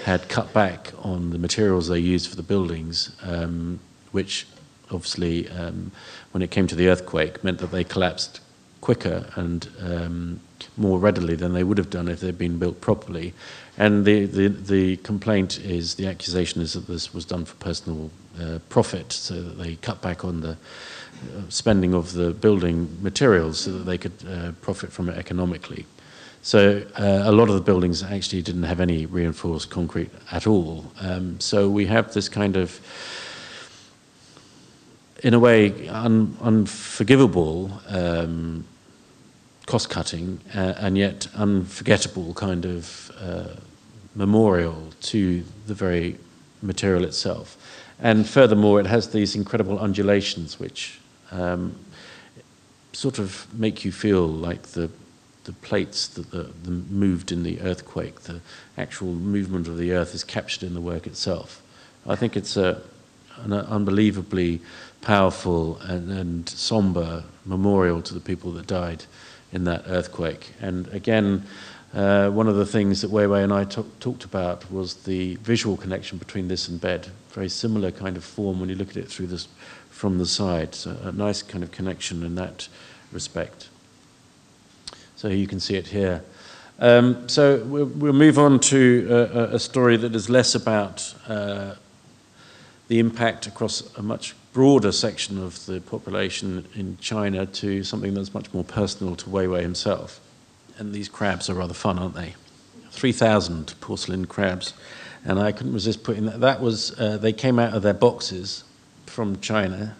[0.03, 3.79] had cut back on the materials they used for the buildings, um,
[4.11, 4.47] which
[4.91, 5.91] obviously, um,
[6.31, 8.39] when it came to the earthquake, meant that they collapsed
[8.85, 10.39] quicker and um,
[10.77, 13.33] more readily than they would have done if they'd been built properly.
[13.79, 18.11] And the, the, the complaint is, the accusation is that this was done for personal
[18.39, 23.59] uh, profit, so that they cut back on the uh, spending of the building materials
[23.59, 25.85] so that they could uh, profit from it economically.
[26.43, 30.85] So uh, a lot of the buildings actually didn't have any reinforced concrete at all.
[31.01, 32.79] Um, so we have this kind of
[35.23, 38.63] in a way, un, unforgivable um,
[39.65, 43.55] cost cutting uh, and yet unforgettable kind of uh,
[44.15, 46.17] memorial to the very
[46.61, 47.57] material itself.
[47.99, 50.99] And furthermore, it has these incredible undulations which
[51.31, 51.75] um,
[52.93, 54.89] sort of make you feel like the,
[55.45, 58.41] the plates that the, the moved in the earthquake, the
[58.77, 61.61] actual movement of the earth is captured in the work itself.
[62.07, 62.81] I think it's a,
[63.37, 64.61] an unbelievably
[65.01, 69.05] powerful and, and somber memorial to the people that died
[69.55, 70.51] in that earthquake.
[70.59, 71.45] And again,
[71.93, 76.17] uh, one of the things that Weiwei and I talked about was the visual connection
[76.17, 77.07] between this and bed.
[77.29, 79.47] Very similar kind of form when you look at it through this
[79.91, 80.75] from the side.
[80.75, 82.67] So a nice kind of connection in that
[83.13, 83.69] respect.
[85.15, 86.21] So you can see it here.
[86.77, 91.75] Um, so we'll, we'll, move on to a, a, story that is less about uh,
[92.89, 98.33] the impact across a much broader section of the population in China to something that's
[98.33, 100.21] much more personal to Weiwei himself.
[100.77, 102.35] And these crabs are rather fun, aren't they?
[102.91, 104.73] 3,000 porcelain crabs.
[105.25, 106.39] And I couldn't resist putting that.
[106.39, 108.63] That was, uh, they came out of their boxes
[109.07, 109.97] from China.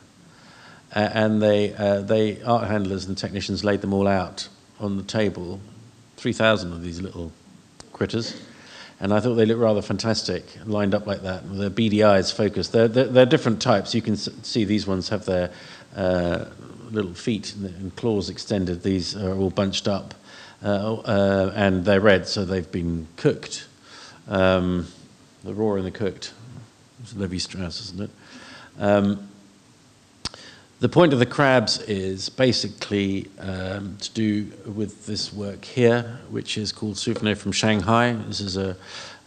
[0.96, 4.48] Uh, and they, uh, they, art handlers and technicians laid them all out
[4.80, 5.60] on the table.
[6.16, 7.34] 3,000 of these little
[7.92, 8.42] critters
[9.00, 12.72] and I thought they looked rather fantastic, lined up like that, their beady eyes focused.
[12.72, 13.94] They're, they're, they're different types.
[13.94, 15.52] You can see these ones have their
[15.96, 16.46] uh,
[16.92, 18.84] little feet and claws extended.
[18.84, 20.14] These are all bunched up,
[20.64, 23.68] uh, uh, and they're red, so they've been cooked.
[24.28, 24.88] Um,
[25.44, 26.34] the raw and the cooked.
[27.02, 28.10] It's Lévi-Strauss, isn't it?
[28.80, 29.28] Um,
[30.80, 36.58] the point of the crabs is basically um, to do with this work here, which
[36.58, 38.14] is called Souvenir from Shanghai.
[38.28, 38.76] This is a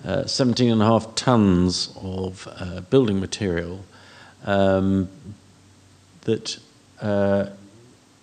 [0.05, 3.85] uh, 17 and a half tons of uh, building material
[4.45, 5.09] um,
[6.23, 6.59] that
[7.01, 7.47] uh,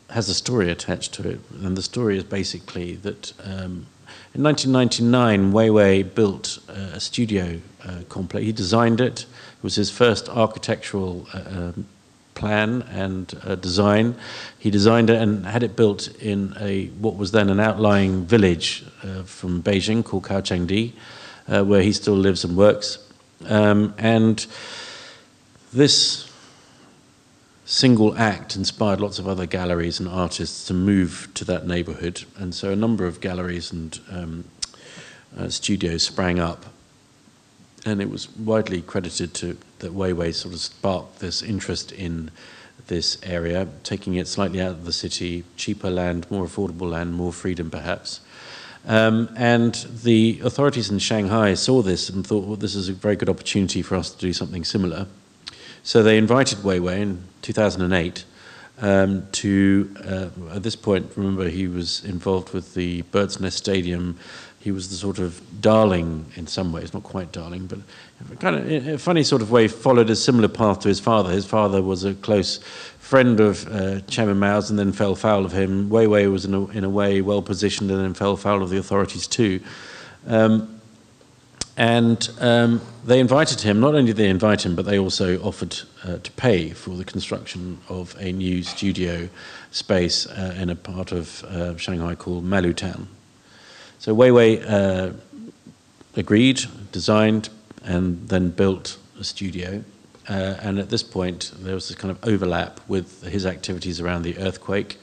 [0.10, 1.40] has a story attached to it.
[1.62, 3.88] And the story is basically that um,
[4.34, 8.46] in 1999, Weiwei built a studio uh, complex.
[8.46, 9.22] He designed it.
[9.22, 11.88] It was his first architectural uh, um,
[12.36, 14.16] plan and uh, design.
[14.60, 18.86] He designed it and had it built in a what was then an outlying village
[19.04, 20.94] uh, from Beijing called Caochangdi,
[21.48, 23.00] uh, where he still lives and works.
[23.48, 24.46] Um, and
[25.74, 26.30] this
[27.66, 32.24] single act inspired lots of other galleries and artists to move to that neighborhood.
[32.38, 34.44] And so a number of galleries and um,
[35.38, 36.66] uh, studios sprang up
[37.86, 42.32] and it was widely credited to that Weiwei sort of sparked this interest in
[42.88, 47.32] this area, taking it slightly out of the city, cheaper land, more affordable land, more
[47.32, 48.22] freedom perhaps.
[48.88, 49.74] Um, and
[50.04, 53.82] the authorities in Shanghai saw this and thought, well, this is a very good opportunity
[53.82, 55.08] for us to do something similar.
[55.84, 58.26] So they invited Weiwei in 2008
[58.82, 64.20] um, to, uh, at this point, remember he was involved with the Bird's Nest Stadium.
[64.66, 67.78] He was the sort of darling in some ways, not quite darling, but
[68.40, 71.30] kind of in a funny sort of way, followed a similar path to his father.
[71.30, 72.58] His father was a close
[72.98, 75.92] friend of uh, Chairman Mao's and then fell foul of him.
[75.92, 78.78] Weiwei was, in a, in a way, well positioned and then fell foul of the
[78.78, 79.60] authorities too.
[80.26, 80.82] Um,
[81.78, 85.78] and um, they invited him, not only did they invite him, but they also offered
[86.04, 89.30] uh, to pay for the construction of a new studio
[89.70, 93.06] space uh, in a part of uh, Shanghai called Malutown.
[94.06, 95.14] So Weiwei uh,
[96.16, 97.50] agreed, designed,
[97.84, 99.84] and then built a studio.
[100.30, 104.22] Uh, and at this point, there was this kind of overlap with his activities around
[104.22, 105.00] the earthquake.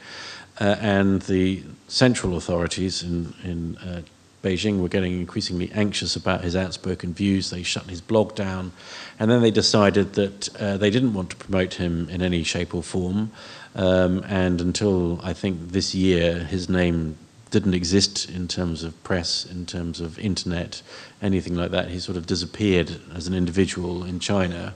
[0.61, 4.05] Uh, and the central authorities in, in
[4.45, 7.51] Beijing were getting increasingly anxious about his outspoken views.
[7.51, 8.71] They shut his blog down.
[9.19, 12.73] And then they decided that uh, they didn't want to promote him in any shape
[12.73, 13.33] or form.
[13.75, 17.17] Um, and until I think this year, his name
[17.53, 20.83] didn't exist in terms of press, in terms of internet,
[21.21, 21.89] anything like that.
[21.89, 24.75] He sort of disappeared as an individual in China.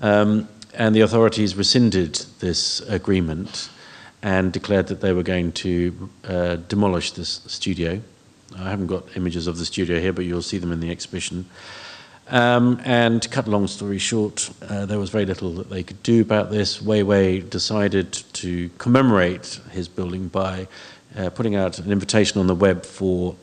[0.00, 3.70] Um, and the authorities rescinded this agreement
[4.22, 8.00] and declared that they were going to uh, demolish this studio.
[8.56, 11.46] I haven't got images of the studio here, but you'll see them in the exhibition.
[12.28, 15.82] Um, and to cut a long story short, uh, there was very little that they
[15.82, 16.78] could do about this.
[16.78, 20.66] Weiwei decided to commemorate his building by
[21.16, 23.36] uh, putting out an invitation on the web for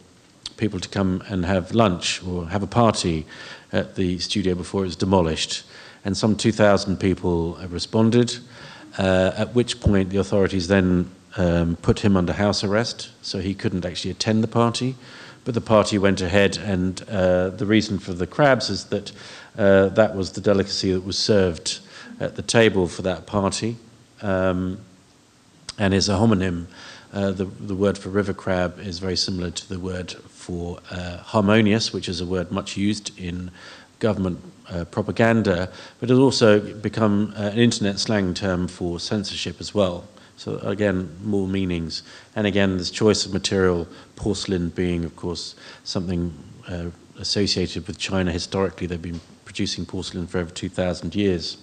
[0.58, 3.26] people to come and have lunch or have a party
[3.72, 5.64] at the studio before it was demolished.
[6.04, 8.38] And some 2,000 people responded,
[8.98, 13.54] uh, at which point the authorities then um, put him under house arrest, so he
[13.54, 14.96] couldn't actually attend the party.
[15.44, 19.12] But the party went ahead, and uh, the reason for the crabs is that
[19.58, 21.80] uh, that was the delicacy that was served
[22.20, 23.78] at the table for that party,
[24.22, 24.80] um,
[25.80, 26.68] and is a homonym.
[27.14, 31.18] Uh, the, the word for river crab is very similar to the word for uh,
[31.18, 33.52] harmonious, which is a word much used in
[34.00, 34.40] government
[34.70, 40.06] uh, propaganda, but has also become uh, an internet slang term for censorship as well.
[40.38, 42.02] So again, more meanings.
[42.36, 46.34] And again, this choice of material, porcelain being, of course, something
[46.68, 46.86] uh,
[47.20, 48.88] associated with China historically.
[48.88, 51.58] They've been producing porcelain for over 2,000 years.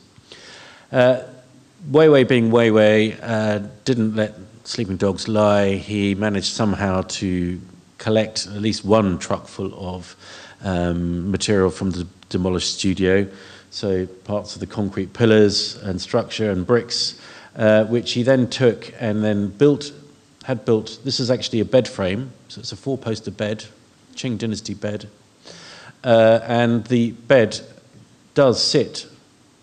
[0.93, 4.35] Weiwei being Weiwei, uh, didn't let
[4.69, 5.77] sleeping dogs lie.
[5.77, 7.59] He managed somehow to
[7.97, 10.15] collect at least one truck full of
[10.63, 13.27] um, material from the demolished studio.
[13.71, 17.19] So parts of the concrete pillars and structure and bricks
[17.57, 19.91] uh, which he then took and then built,
[20.45, 20.99] had built.
[21.03, 23.65] This is actually a bed frame, so it's a four poster bed,
[24.15, 25.09] Qing Dynasty bed.
[26.05, 27.59] Uh, and the bed
[28.35, 29.07] does sit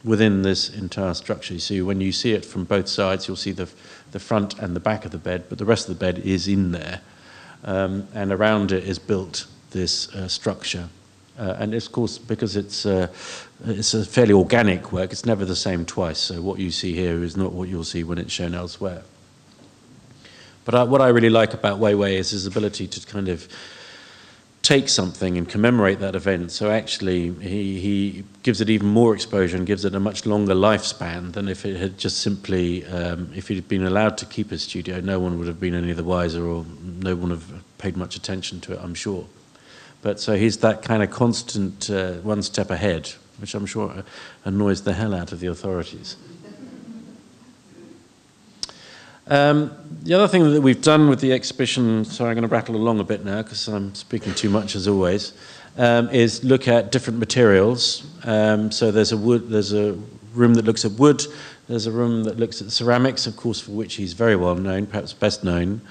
[0.05, 1.57] within this entire structure.
[1.59, 3.67] So when you see it from both sides, you'll see the,
[4.15, 6.47] the front and the back of the bed, but the rest of the bed is
[6.47, 7.01] in there.
[7.65, 10.87] Um, and around it is built this uh, structure.
[11.37, 13.07] Uh, and of course, because it's, uh,
[13.65, 16.17] it's a fairly organic work, it's never the same twice.
[16.17, 19.03] So what you see here is not what you'll see when it's shown elsewhere.
[20.63, 23.49] But I, what I really like about Weiwei is his ability to kind of
[24.65, 26.51] take something and commemorate that event.
[26.51, 30.55] So actually, he, he gives it even more exposure and gives it a much longer
[30.55, 34.63] lifespan than if it had just simply, um, if he'd been allowed to keep his
[34.63, 37.95] studio, no one would have been any the wiser or no one would have paid
[37.95, 39.27] much attention to it, I'm sure.
[40.01, 44.03] But so he's that kind of constant uh, one step ahead, which I'm sure
[44.45, 46.17] annoys the hell out of the authorities.
[49.27, 49.71] Um,
[50.03, 52.99] the other thing that we've done with the exhibition, sorry, I'm going to rattle along
[52.99, 55.33] a bit now because I'm speaking too much as always,
[55.77, 58.05] um, is look at different materials.
[58.23, 59.97] Um, so there's a wood, there's a
[60.35, 61.25] room that looks at wood,
[61.67, 64.85] there's a room that looks at ceramics, of course, for which he's very well known,
[64.85, 65.81] perhaps best known.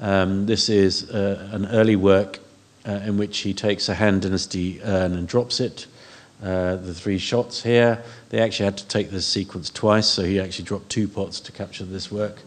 [0.00, 2.40] Um, this is uh, an early work
[2.88, 5.86] uh, in which he takes a Han Dynasty urn and drops it.
[6.42, 10.40] Uh, the three shots here, they actually had to take this sequence twice, so he
[10.40, 12.40] actually dropped two pots to capture this work.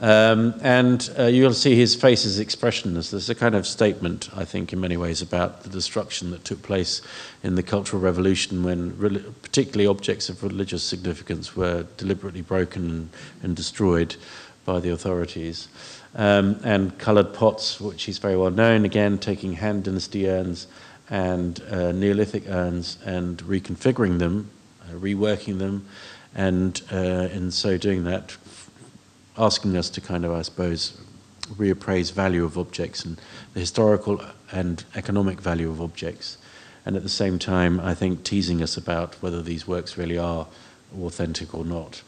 [0.00, 3.10] Um, and uh, you'll see his face is expressionless.
[3.10, 6.62] There's a kind of statement, I think, in many ways, about the destruction that took
[6.62, 7.02] place
[7.42, 8.92] in the Cultural Revolution when
[9.42, 13.08] particularly objects of religious significance were deliberately broken and,
[13.42, 14.16] and destroyed
[14.64, 15.68] by the authorities
[16.14, 20.66] um, and coloured pots, which he's very well known, again, taking Han Dynasty urns
[21.10, 24.50] and uh, Neolithic urns and reconfiguring them,
[24.82, 25.86] uh, reworking them,
[26.34, 28.36] and uh, in so doing that,
[29.36, 31.00] asking us to kind of, I suppose,
[31.54, 33.20] reappraise value of objects and
[33.54, 34.22] the historical
[34.52, 36.38] and economic value of objects.
[36.86, 40.46] And at the same time, I think teasing us about whether these works really are
[40.98, 42.02] authentic or not.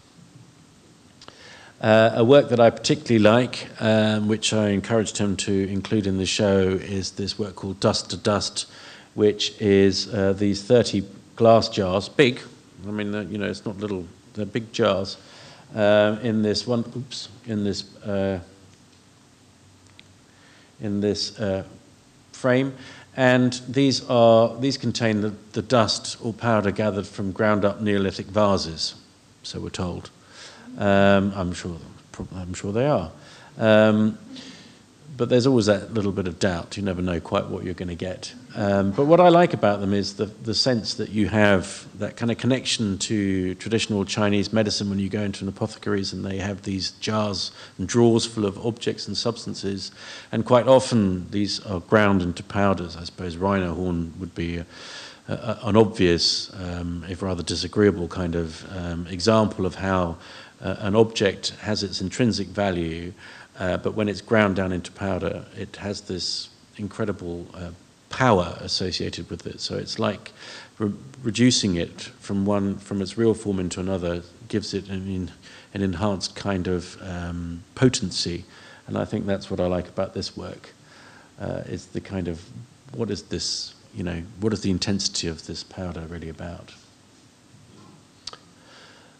[1.81, 6.16] Uh, a work that I particularly like, um, which I encouraged him to include in
[6.16, 8.66] the show, is this work called Dust to Dust,
[9.14, 11.05] which is uh, these 30
[11.35, 12.41] glass jars, big.
[12.87, 15.16] I mean, you know, it's not little; they're big jars.
[15.75, 18.41] Uh, in this one, oops, in this uh,
[20.81, 21.64] in this uh,
[22.33, 22.75] frame,
[23.16, 28.27] and these are these contain the, the dust or powder gathered from ground up Neolithic
[28.27, 28.95] vases.
[29.43, 30.11] So we're told.
[30.79, 31.79] Um, I'm sure.
[32.35, 33.11] I'm sure they are.
[33.59, 34.18] Um,
[35.16, 36.76] but there's always that little bit of doubt.
[36.76, 38.34] You never know quite what you're going to get.
[38.54, 42.16] Um, but what I like about them is the, the sense that you have that
[42.16, 46.38] kind of connection to traditional Chinese medicine when you go into an apothecaries and they
[46.38, 49.90] have these jars and drawers full of objects and substances.
[50.30, 52.96] And quite often these are ground into powders.
[52.96, 54.66] I suppose rhino horn would be a,
[55.28, 60.16] a, an obvious, um, if rather disagreeable, kind of um, example of how
[60.62, 63.12] uh, an object has its intrinsic value
[63.62, 66.48] uh, but when it's ground down into powder, it has this
[66.78, 67.70] incredible uh,
[68.08, 69.60] power associated with it.
[69.60, 70.32] So it's like
[70.80, 70.92] re-
[71.22, 75.30] reducing it from one from its real form into another gives it an,
[75.74, 78.44] an enhanced kind of um, potency,
[78.88, 80.74] and I think that's what I like about this work.
[81.40, 82.42] Uh, is the kind of
[82.96, 83.74] what is this?
[83.94, 86.72] You know, what is the intensity of this powder really about?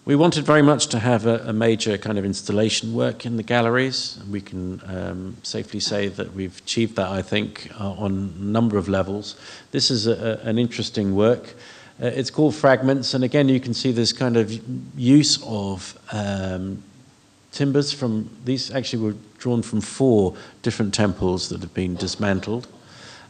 [0.05, 3.45] We wanted very much to have a, a, major kind of installation work in the
[3.45, 4.19] galleries.
[4.29, 8.79] We can um, safely say that we've achieved that, I think, uh, on a number
[8.79, 9.37] of levels.
[9.71, 11.55] This is a, an interesting work.
[12.03, 14.51] Uh, it's called Fragments, and again, you can see this kind of
[14.99, 16.83] use of um,
[17.53, 22.67] timbers from these actually were drawn from four different temples that have been dismantled.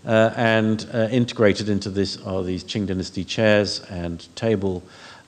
[0.07, 4.83] Uh, and uh, integrated into this are these Qing Dynasty chairs and table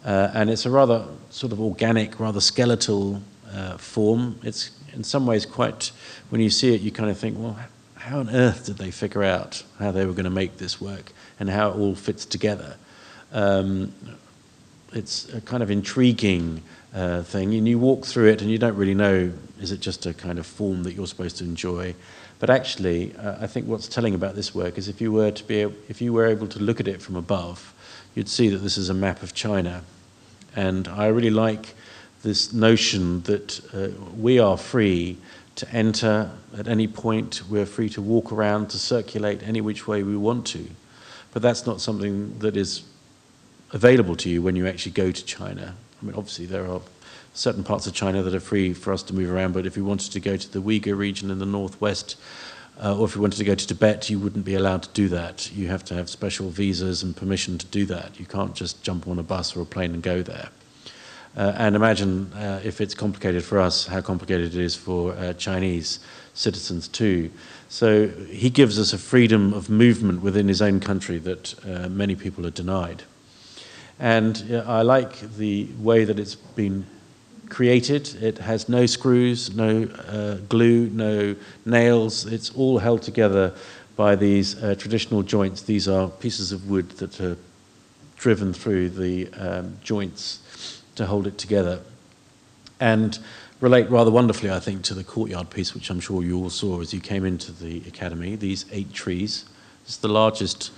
[0.05, 4.39] uh, and it's a rather sort of organic, rather skeletal uh, form.
[4.43, 5.93] It's in some ways quite,
[6.31, 7.59] when you see it, you kind of think, well,
[7.97, 11.13] how on earth did they figure out how they were going to make this work
[11.41, 12.77] and how it all fits together?
[13.33, 13.95] Um,
[14.93, 16.63] it's a kind of intriguing
[16.95, 20.05] uh, thing, and you walk through it and you don't really know is it just
[20.05, 21.95] a kind of form that you're supposed to enjoy.
[22.39, 25.45] But actually, uh, I think what's telling about this work is if you were to
[25.45, 27.73] be, if you were able to look at it from above,
[28.15, 29.83] you'd see that this is a map of China
[30.55, 31.75] and I really like
[32.23, 35.19] this notion that uh, we are free
[35.57, 40.03] to enter at any point, we're free to walk around, to circulate any which way
[40.03, 40.67] we want to.
[41.33, 42.83] But that's not something that is
[43.73, 45.75] available to you when you actually go to China.
[46.01, 46.81] I mean, obviously, there are
[47.35, 49.83] certain parts of China that are free for us to move around, but if we
[49.83, 52.17] wanted to go to the Uyghur region in the northwest,
[52.83, 55.09] uh, or if you wanted to go to Tibet, you wouldn't be allowed to do
[55.09, 55.51] that.
[55.53, 58.19] You have to have special visas and permission to do that.
[58.19, 60.49] You can't just jump on a bus or a plane and go there.
[61.37, 65.33] Uh, and imagine uh, if it's complicated for us, how complicated it is for uh,
[65.35, 65.99] Chinese
[66.35, 67.31] citizens too.
[67.69, 72.15] So he gives us a freedom of movement within his own country that uh, many
[72.15, 73.03] people are denied.
[73.99, 76.87] And I like the way that it's been
[77.49, 78.15] created.
[78.23, 82.27] It has no screws, no uh, glue, no nails.
[82.27, 83.55] It's all held together
[83.97, 85.63] by these uh, traditional joints.
[85.63, 87.37] These are pieces of wood that are
[88.17, 91.81] driven through the um, joints to hold it together.
[92.81, 93.19] And
[93.61, 96.81] relate rather wonderfully, I think, to the courtyard piece, which I'm sure you all saw
[96.81, 98.37] as you came into the academy.
[98.37, 99.45] These eight trees.
[99.85, 100.71] It's the largest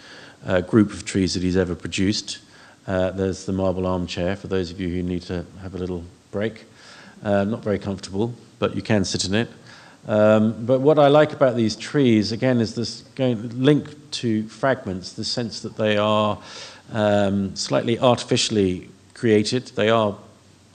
[0.45, 2.39] uh, group of trees that he's ever produced.
[2.87, 6.05] Uh, there's the marble armchair for those of you who need to have a little
[6.31, 6.65] break.
[7.23, 9.49] Uh, not very comfortable, but you can sit in it.
[10.07, 15.25] Um, but what I like about these trees, again, is this linked to fragments, the
[15.25, 16.39] sense that they are
[16.93, 19.67] um, slightly artificially created.
[19.75, 20.17] They are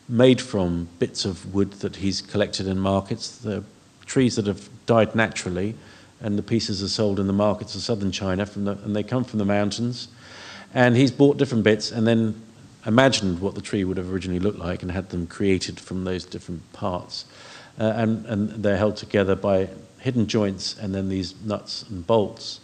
[0.10, 3.38] made from bits of wood that he's collected in markets.
[3.38, 3.64] The
[4.06, 5.76] trees that have died naturally,
[6.20, 9.04] and the pieces are sold in the markets of southern China, from the, and they
[9.04, 10.10] come from the mountains.
[10.74, 12.42] And he's bought different bits and then
[12.86, 16.26] imagined what the tree would have originally looked like and had them created from those
[16.26, 17.26] different parts.
[17.80, 19.70] Uh, and, and they're held together by
[20.00, 22.60] hidden joints and then these nuts and bolts.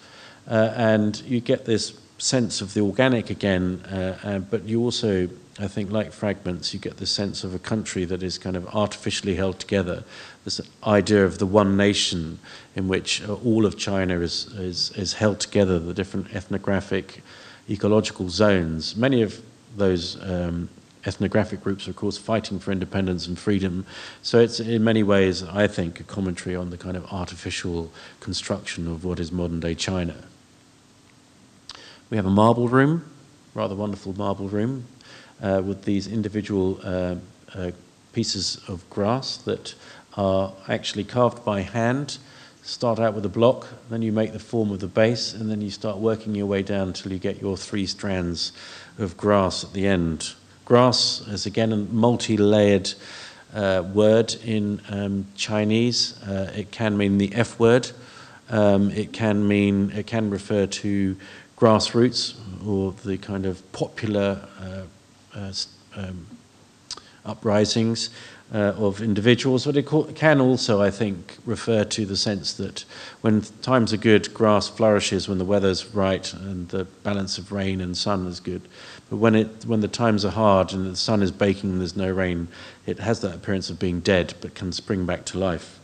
[0.47, 5.67] Uh, and you get this sense of the organic again, uh, but you also I
[5.67, 9.35] think, like fragments, you get the sense of a country that is kind of artificially
[9.35, 10.03] held together.
[10.45, 12.37] This idea of the one nation
[12.75, 17.23] in which uh, all of China is, is, is held together, the different ethnographic,
[17.69, 18.95] ecological zones.
[18.95, 19.41] Many of
[19.77, 20.69] those um,
[21.05, 23.85] ethnographic groups of course, fighting for independence and freedom.
[24.21, 28.87] So it's in many ways, I think, a commentary on the kind of artificial construction
[28.87, 30.15] of what is modern day China.
[32.09, 33.09] We have a marble room,
[33.53, 34.85] rather wonderful marble room,
[35.41, 37.15] uh, with these individual uh,
[37.53, 37.71] uh,
[38.13, 39.75] pieces of grass that
[40.15, 42.17] are actually carved by hand.
[42.63, 45.61] Start out with a block, then you make the form of the base, and then
[45.61, 48.51] you start working your way down until you get your three strands
[48.97, 50.33] of grass at the end.
[50.65, 52.93] Grass is again a multi layered
[53.53, 56.21] uh, word in um, Chinese.
[56.23, 57.91] Uh, it can mean the F word,
[58.49, 61.15] um, it can mean, it can refer to
[61.57, 62.35] grassroots
[62.65, 65.53] or the kind of popular uh, uh
[65.95, 66.27] um,
[67.25, 68.09] uprisings
[68.53, 69.85] uh, of individuals, but it
[70.15, 72.85] can also, I think, refer to the sense that
[73.21, 77.81] when times are good, grass flourishes when the weather's right and the balance of rain
[77.81, 78.61] and sun is good.
[79.09, 81.97] But when, it, when the times are hard and the sun is baking and there's
[81.97, 82.47] no rain,
[82.85, 85.79] it has that appearance of being dead but can spring back to life.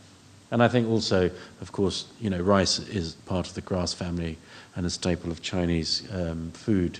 [0.50, 4.38] And I think also, of course, you know, rice is part of the grass family
[4.76, 6.98] and a staple of Chinese um, food.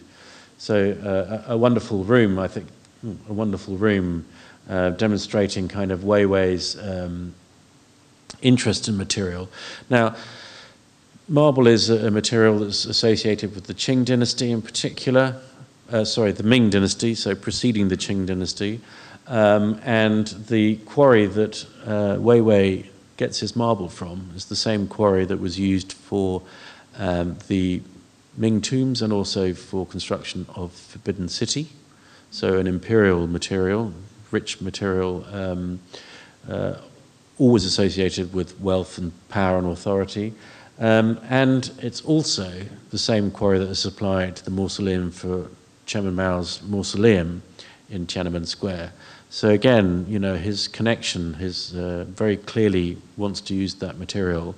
[0.59, 2.69] So uh, a, a wonderful room, I think,
[3.29, 4.25] a wonderful room
[4.69, 7.35] uh, demonstrating kind of Weiwei's um,
[8.43, 9.49] interest in material.
[9.91, 10.15] Now,
[11.29, 15.41] marble is a, material that's associated with the Qing dynasty in particular,
[15.91, 18.81] uh, sorry, the Ming dynasty, so preceding the Qing dynasty.
[19.27, 22.87] Um, and the quarry that uh, Weiwei
[23.17, 26.43] gets his marble from is the same quarry that was used for
[26.99, 27.81] um, the
[28.37, 31.69] Ming tombs and also for construction of Forbidden City.
[32.31, 33.95] So, an imperial material,
[34.35, 35.81] rich material, um,
[36.49, 36.75] uh,
[37.39, 40.35] always associated with wealth and power and authority.
[40.79, 42.51] Um, and it's also
[42.91, 45.49] the same quarry that is supplied to the mausoleum for
[45.87, 47.43] Chairman Mao's mausoleum
[47.89, 48.93] in Tiananmen Square.
[49.31, 54.55] So again, you know, his connection, his uh, very clearly wants to use that material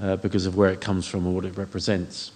[0.00, 2.32] uh, because of where it comes from and what it represents.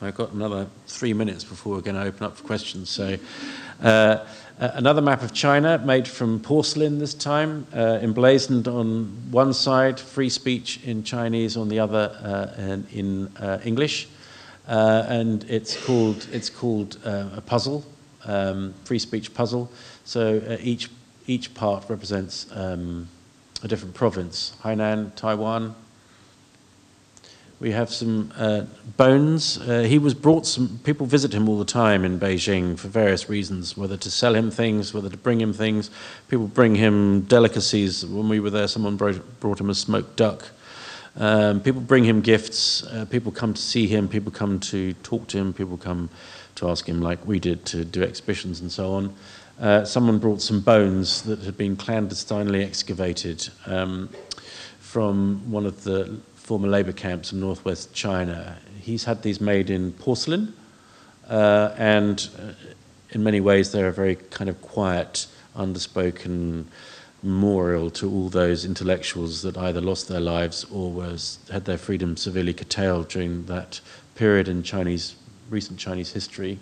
[0.00, 2.88] I've got another three minutes before we're going to open up for questions.
[2.88, 3.18] So,
[3.82, 4.24] uh,
[4.58, 10.28] another map of China made from porcelain this time, uh, emblazoned on one side, free
[10.28, 14.08] speech in Chinese, on the other, uh, in, in uh, English.
[14.66, 17.84] Uh, and it's called, it's called uh, a puzzle,
[18.26, 19.70] um, free speech puzzle.
[20.04, 20.90] So each,
[21.26, 23.08] each part represents um,
[23.62, 25.74] a different province Hainan, Taiwan,
[27.60, 28.62] we have some uh,
[28.96, 29.58] bones.
[29.58, 33.28] Uh, he was brought some, people visit him all the time in Beijing for various
[33.28, 35.90] reasons, whether to sell him things, whether to bring him things.
[36.28, 38.06] People bring him delicacies.
[38.06, 40.48] When we were there, someone brought, brought him a smoked duck.
[41.16, 42.84] Um, people bring him gifts.
[42.84, 44.08] Uh, people come to see him.
[44.08, 45.52] People come to talk to him.
[45.52, 46.10] People come
[46.54, 49.14] to ask him, like we did, to do exhibitions and so on.
[49.60, 54.08] Uh, someone brought some bones that had been clandestinely excavated um,
[54.78, 58.56] from one of the former labor camps in northwest China.
[58.80, 60.54] He's had these made in porcelain,
[61.28, 62.52] uh, and uh,
[63.10, 66.64] in many ways they're a very kind of quiet, underspoken
[67.22, 72.16] memorial to all those intellectuals that either lost their lives or was, had their freedom
[72.16, 73.82] severely curtailed during that
[74.14, 75.16] period in Chinese,
[75.50, 76.58] recent Chinese history.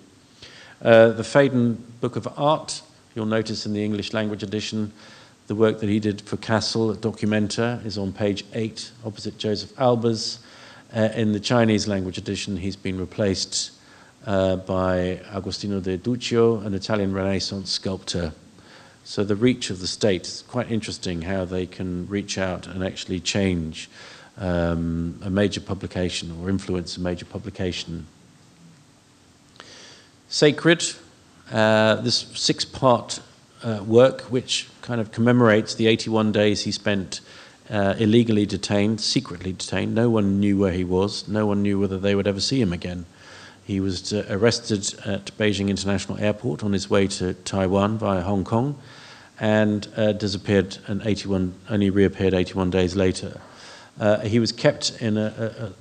[0.82, 2.82] Uh, the Phaidon Book of Art,
[3.14, 4.92] you'll notice in the English language edition,
[5.46, 9.74] the work that he did for Kassel at Documenta is on page 8, opposite Josef
[9.76, 10.38] Albers.
[10.94, 13.72] Uh, in the Chinese language edition, he's been replaced
[14.26, 18.32] uh, by Agostino di Duccio, an Italian Renaissance sculptor.
[19.04, 22.82] So the reach of the state is quite interesting how they can reach out and
[22.82, 23.88] actually change
[24.38, 28.06] um, a major publication or influence a major publication.
[30.28, 30.84] Sacred,
[31.52, 33.20] uh, this six part
[33.62, 37.20] uh, work which kind of commemorates the 81 days he spent
[37.68, 39.92] uh, illegally detained, secretly detained.
[39.92, 42.72] No one knew where he was, no one knew whether they would ever see him
[42.72, 43.04] again.
[43.64, 48.44] He was uh, arrested at Beijing International Airport on his way to Taiwan via Hong
[48.44, 48.80] Kong
[49.40, 53.40] and uh, disappeared and 81, only reappeared 81 days later.
[53.98, 55.72] Uh, he was kept in a,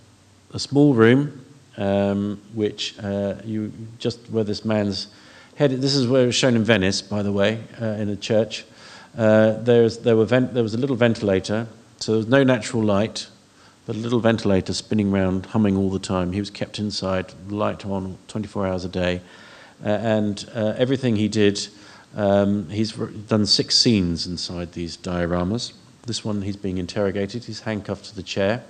[0.51, 1.45] a, a small room,
[1.78, 5.10] um, which uh, you just where this man's
[5.58, 5.70] head.
[5.70, 8.66] This is where it was shown in Venice, by the way, uh, in a church.
[9.18, 13.28] Uh, there, were vent, there was a little ventilator, so there was no natural light,
[13.86, 16.34] but a little ventilator spinning around, humming all the time.
[16.34, 19.22] He was kept inside, light on 24 hours a day.
[19.84, 21.68] Uh, and uh, everything he did,
[22.16, 25.74] um, he's done six scenes inside these dioramas.
[26.05, 28.63] This one, he's being interrogated, he's handcuffed to the chair.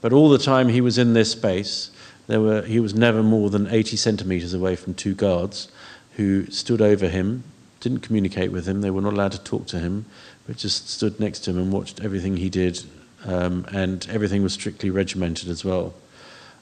[0.00, 1.90] But all the time he was in this space,
[2.28, 5.68] there were, he was never more than 80 centimeters away from two guards
[6.12, 7.44] who stood over him,
[7.80, 10.06] didn't communicate with him, they were not allowed to talk to him,
[10.46, 12.82] but just stood next to him and watched everything he did,
[13.24, 15.94] um, and everything was strictly regimented as well.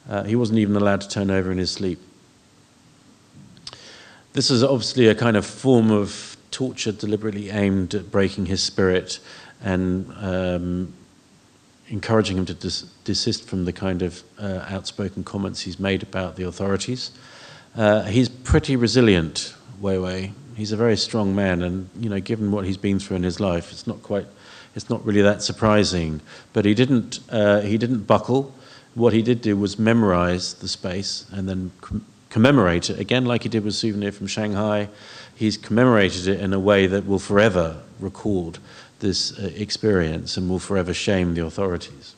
[0.09, 1.99] Uh, he wasn't even allowed to turn over in his sleep.
[4.33, 9.21] This is obviously a kind of form of torture deliberately aimed at breaking his spirit
[9.63, 10.93] and um,
[11.89, 16.37] encouraging him to des- desist from the kind of uh, outspoken comments he's made about
[16.37, 17.11] the authorities.
[17.77, 20.33] Uh, he's pretty resilient, Weiwei.
[20.55, 23.41] He's a very strong man, and you know, given what he's been through in his
[23.41, 24.27] life, it's not quite,
[24.75, 26.21] it's not really that surprising.
[26.53, 28.55] But he didn't, uh, he didn't buckle.
[28.95, 33.43] What he did do was memorize the space and then com- commemorate it again, like
[33.43, 34.89] he did with Souvenir from Shanghai.
[35.35, 38.59] He's commemorated it in a way that will forever record
[39.01, 42.15] this uh, experience and will forever shame the authorities.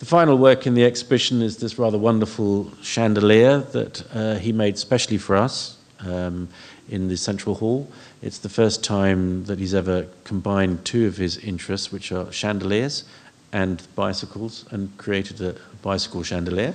[0.00, 4.76] The final work in the exhibition is this rather wonderful chandelier that uh, he made
[4.76, 6.48] specially for us um,
[6.92, 7.90] in the central hall.
[8.20, 13.04] It's the first time that he's ever combined two of his interests, which are chandeliers
[13.52, 16.74] and bicycles, and created a bicycle chandelier.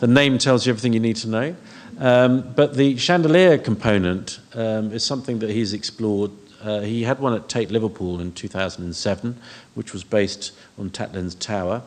[0.00, 1.56] The name tells you everything you need to know.
[1.98, 6.30] Um, but the chandelier component um, is something that he's explored
[6.60, 9.36] uh, he had one at Tate Liverpool in 2007,
[9.74, 11.82] which was based on Tatlin's Tower.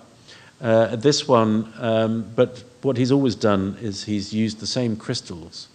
[0.62, 5.68] Uh, this one, um, but what he's always done is he's used the same crystals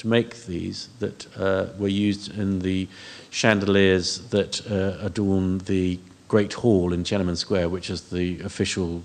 [0.00, 2.88] to make these that uh, were used in the
[3.30, 9.02] chandeliers that uh, adorn the Great Hall in Tiananmen Square, which is the official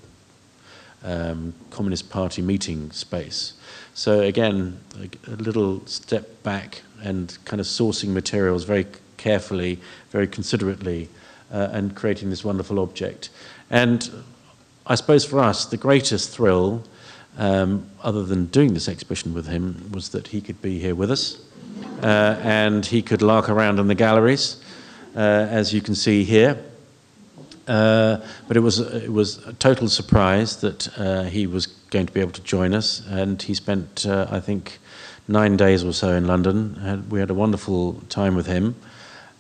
[1.04, 3.54] um, Communist Party meeting space.
[3.94, 8.88] So again, a, a little step back and kind of sourcing materials very
[9.18, 9.80] carefully,
[10.12, 11.10] very considerately,
[11.52, 13.30] uh, and creating this wonderful object.
[13.70, 14.24] And
[14.88, 16.84] I suppose for us, the greatest thrill,
[17.38, 21.12] um, other than doing this exhibition with him, was that he could be here with
[21.12, 21.40] us
[22.02, 24.58] uh, and he could lark around in the galleries,
[25.16, 26.58] uh, as you can see here.
[27.68, 28.18] Uh,
[28.48, 32.20] but it was it was a total surprise that uh, he was going to be
[32.20, 34.80] able to join us, and he spent uh, I think
[35.28, 37.08] nine days or so in London.
[37.10, 38.76] We had a wonderful time with him.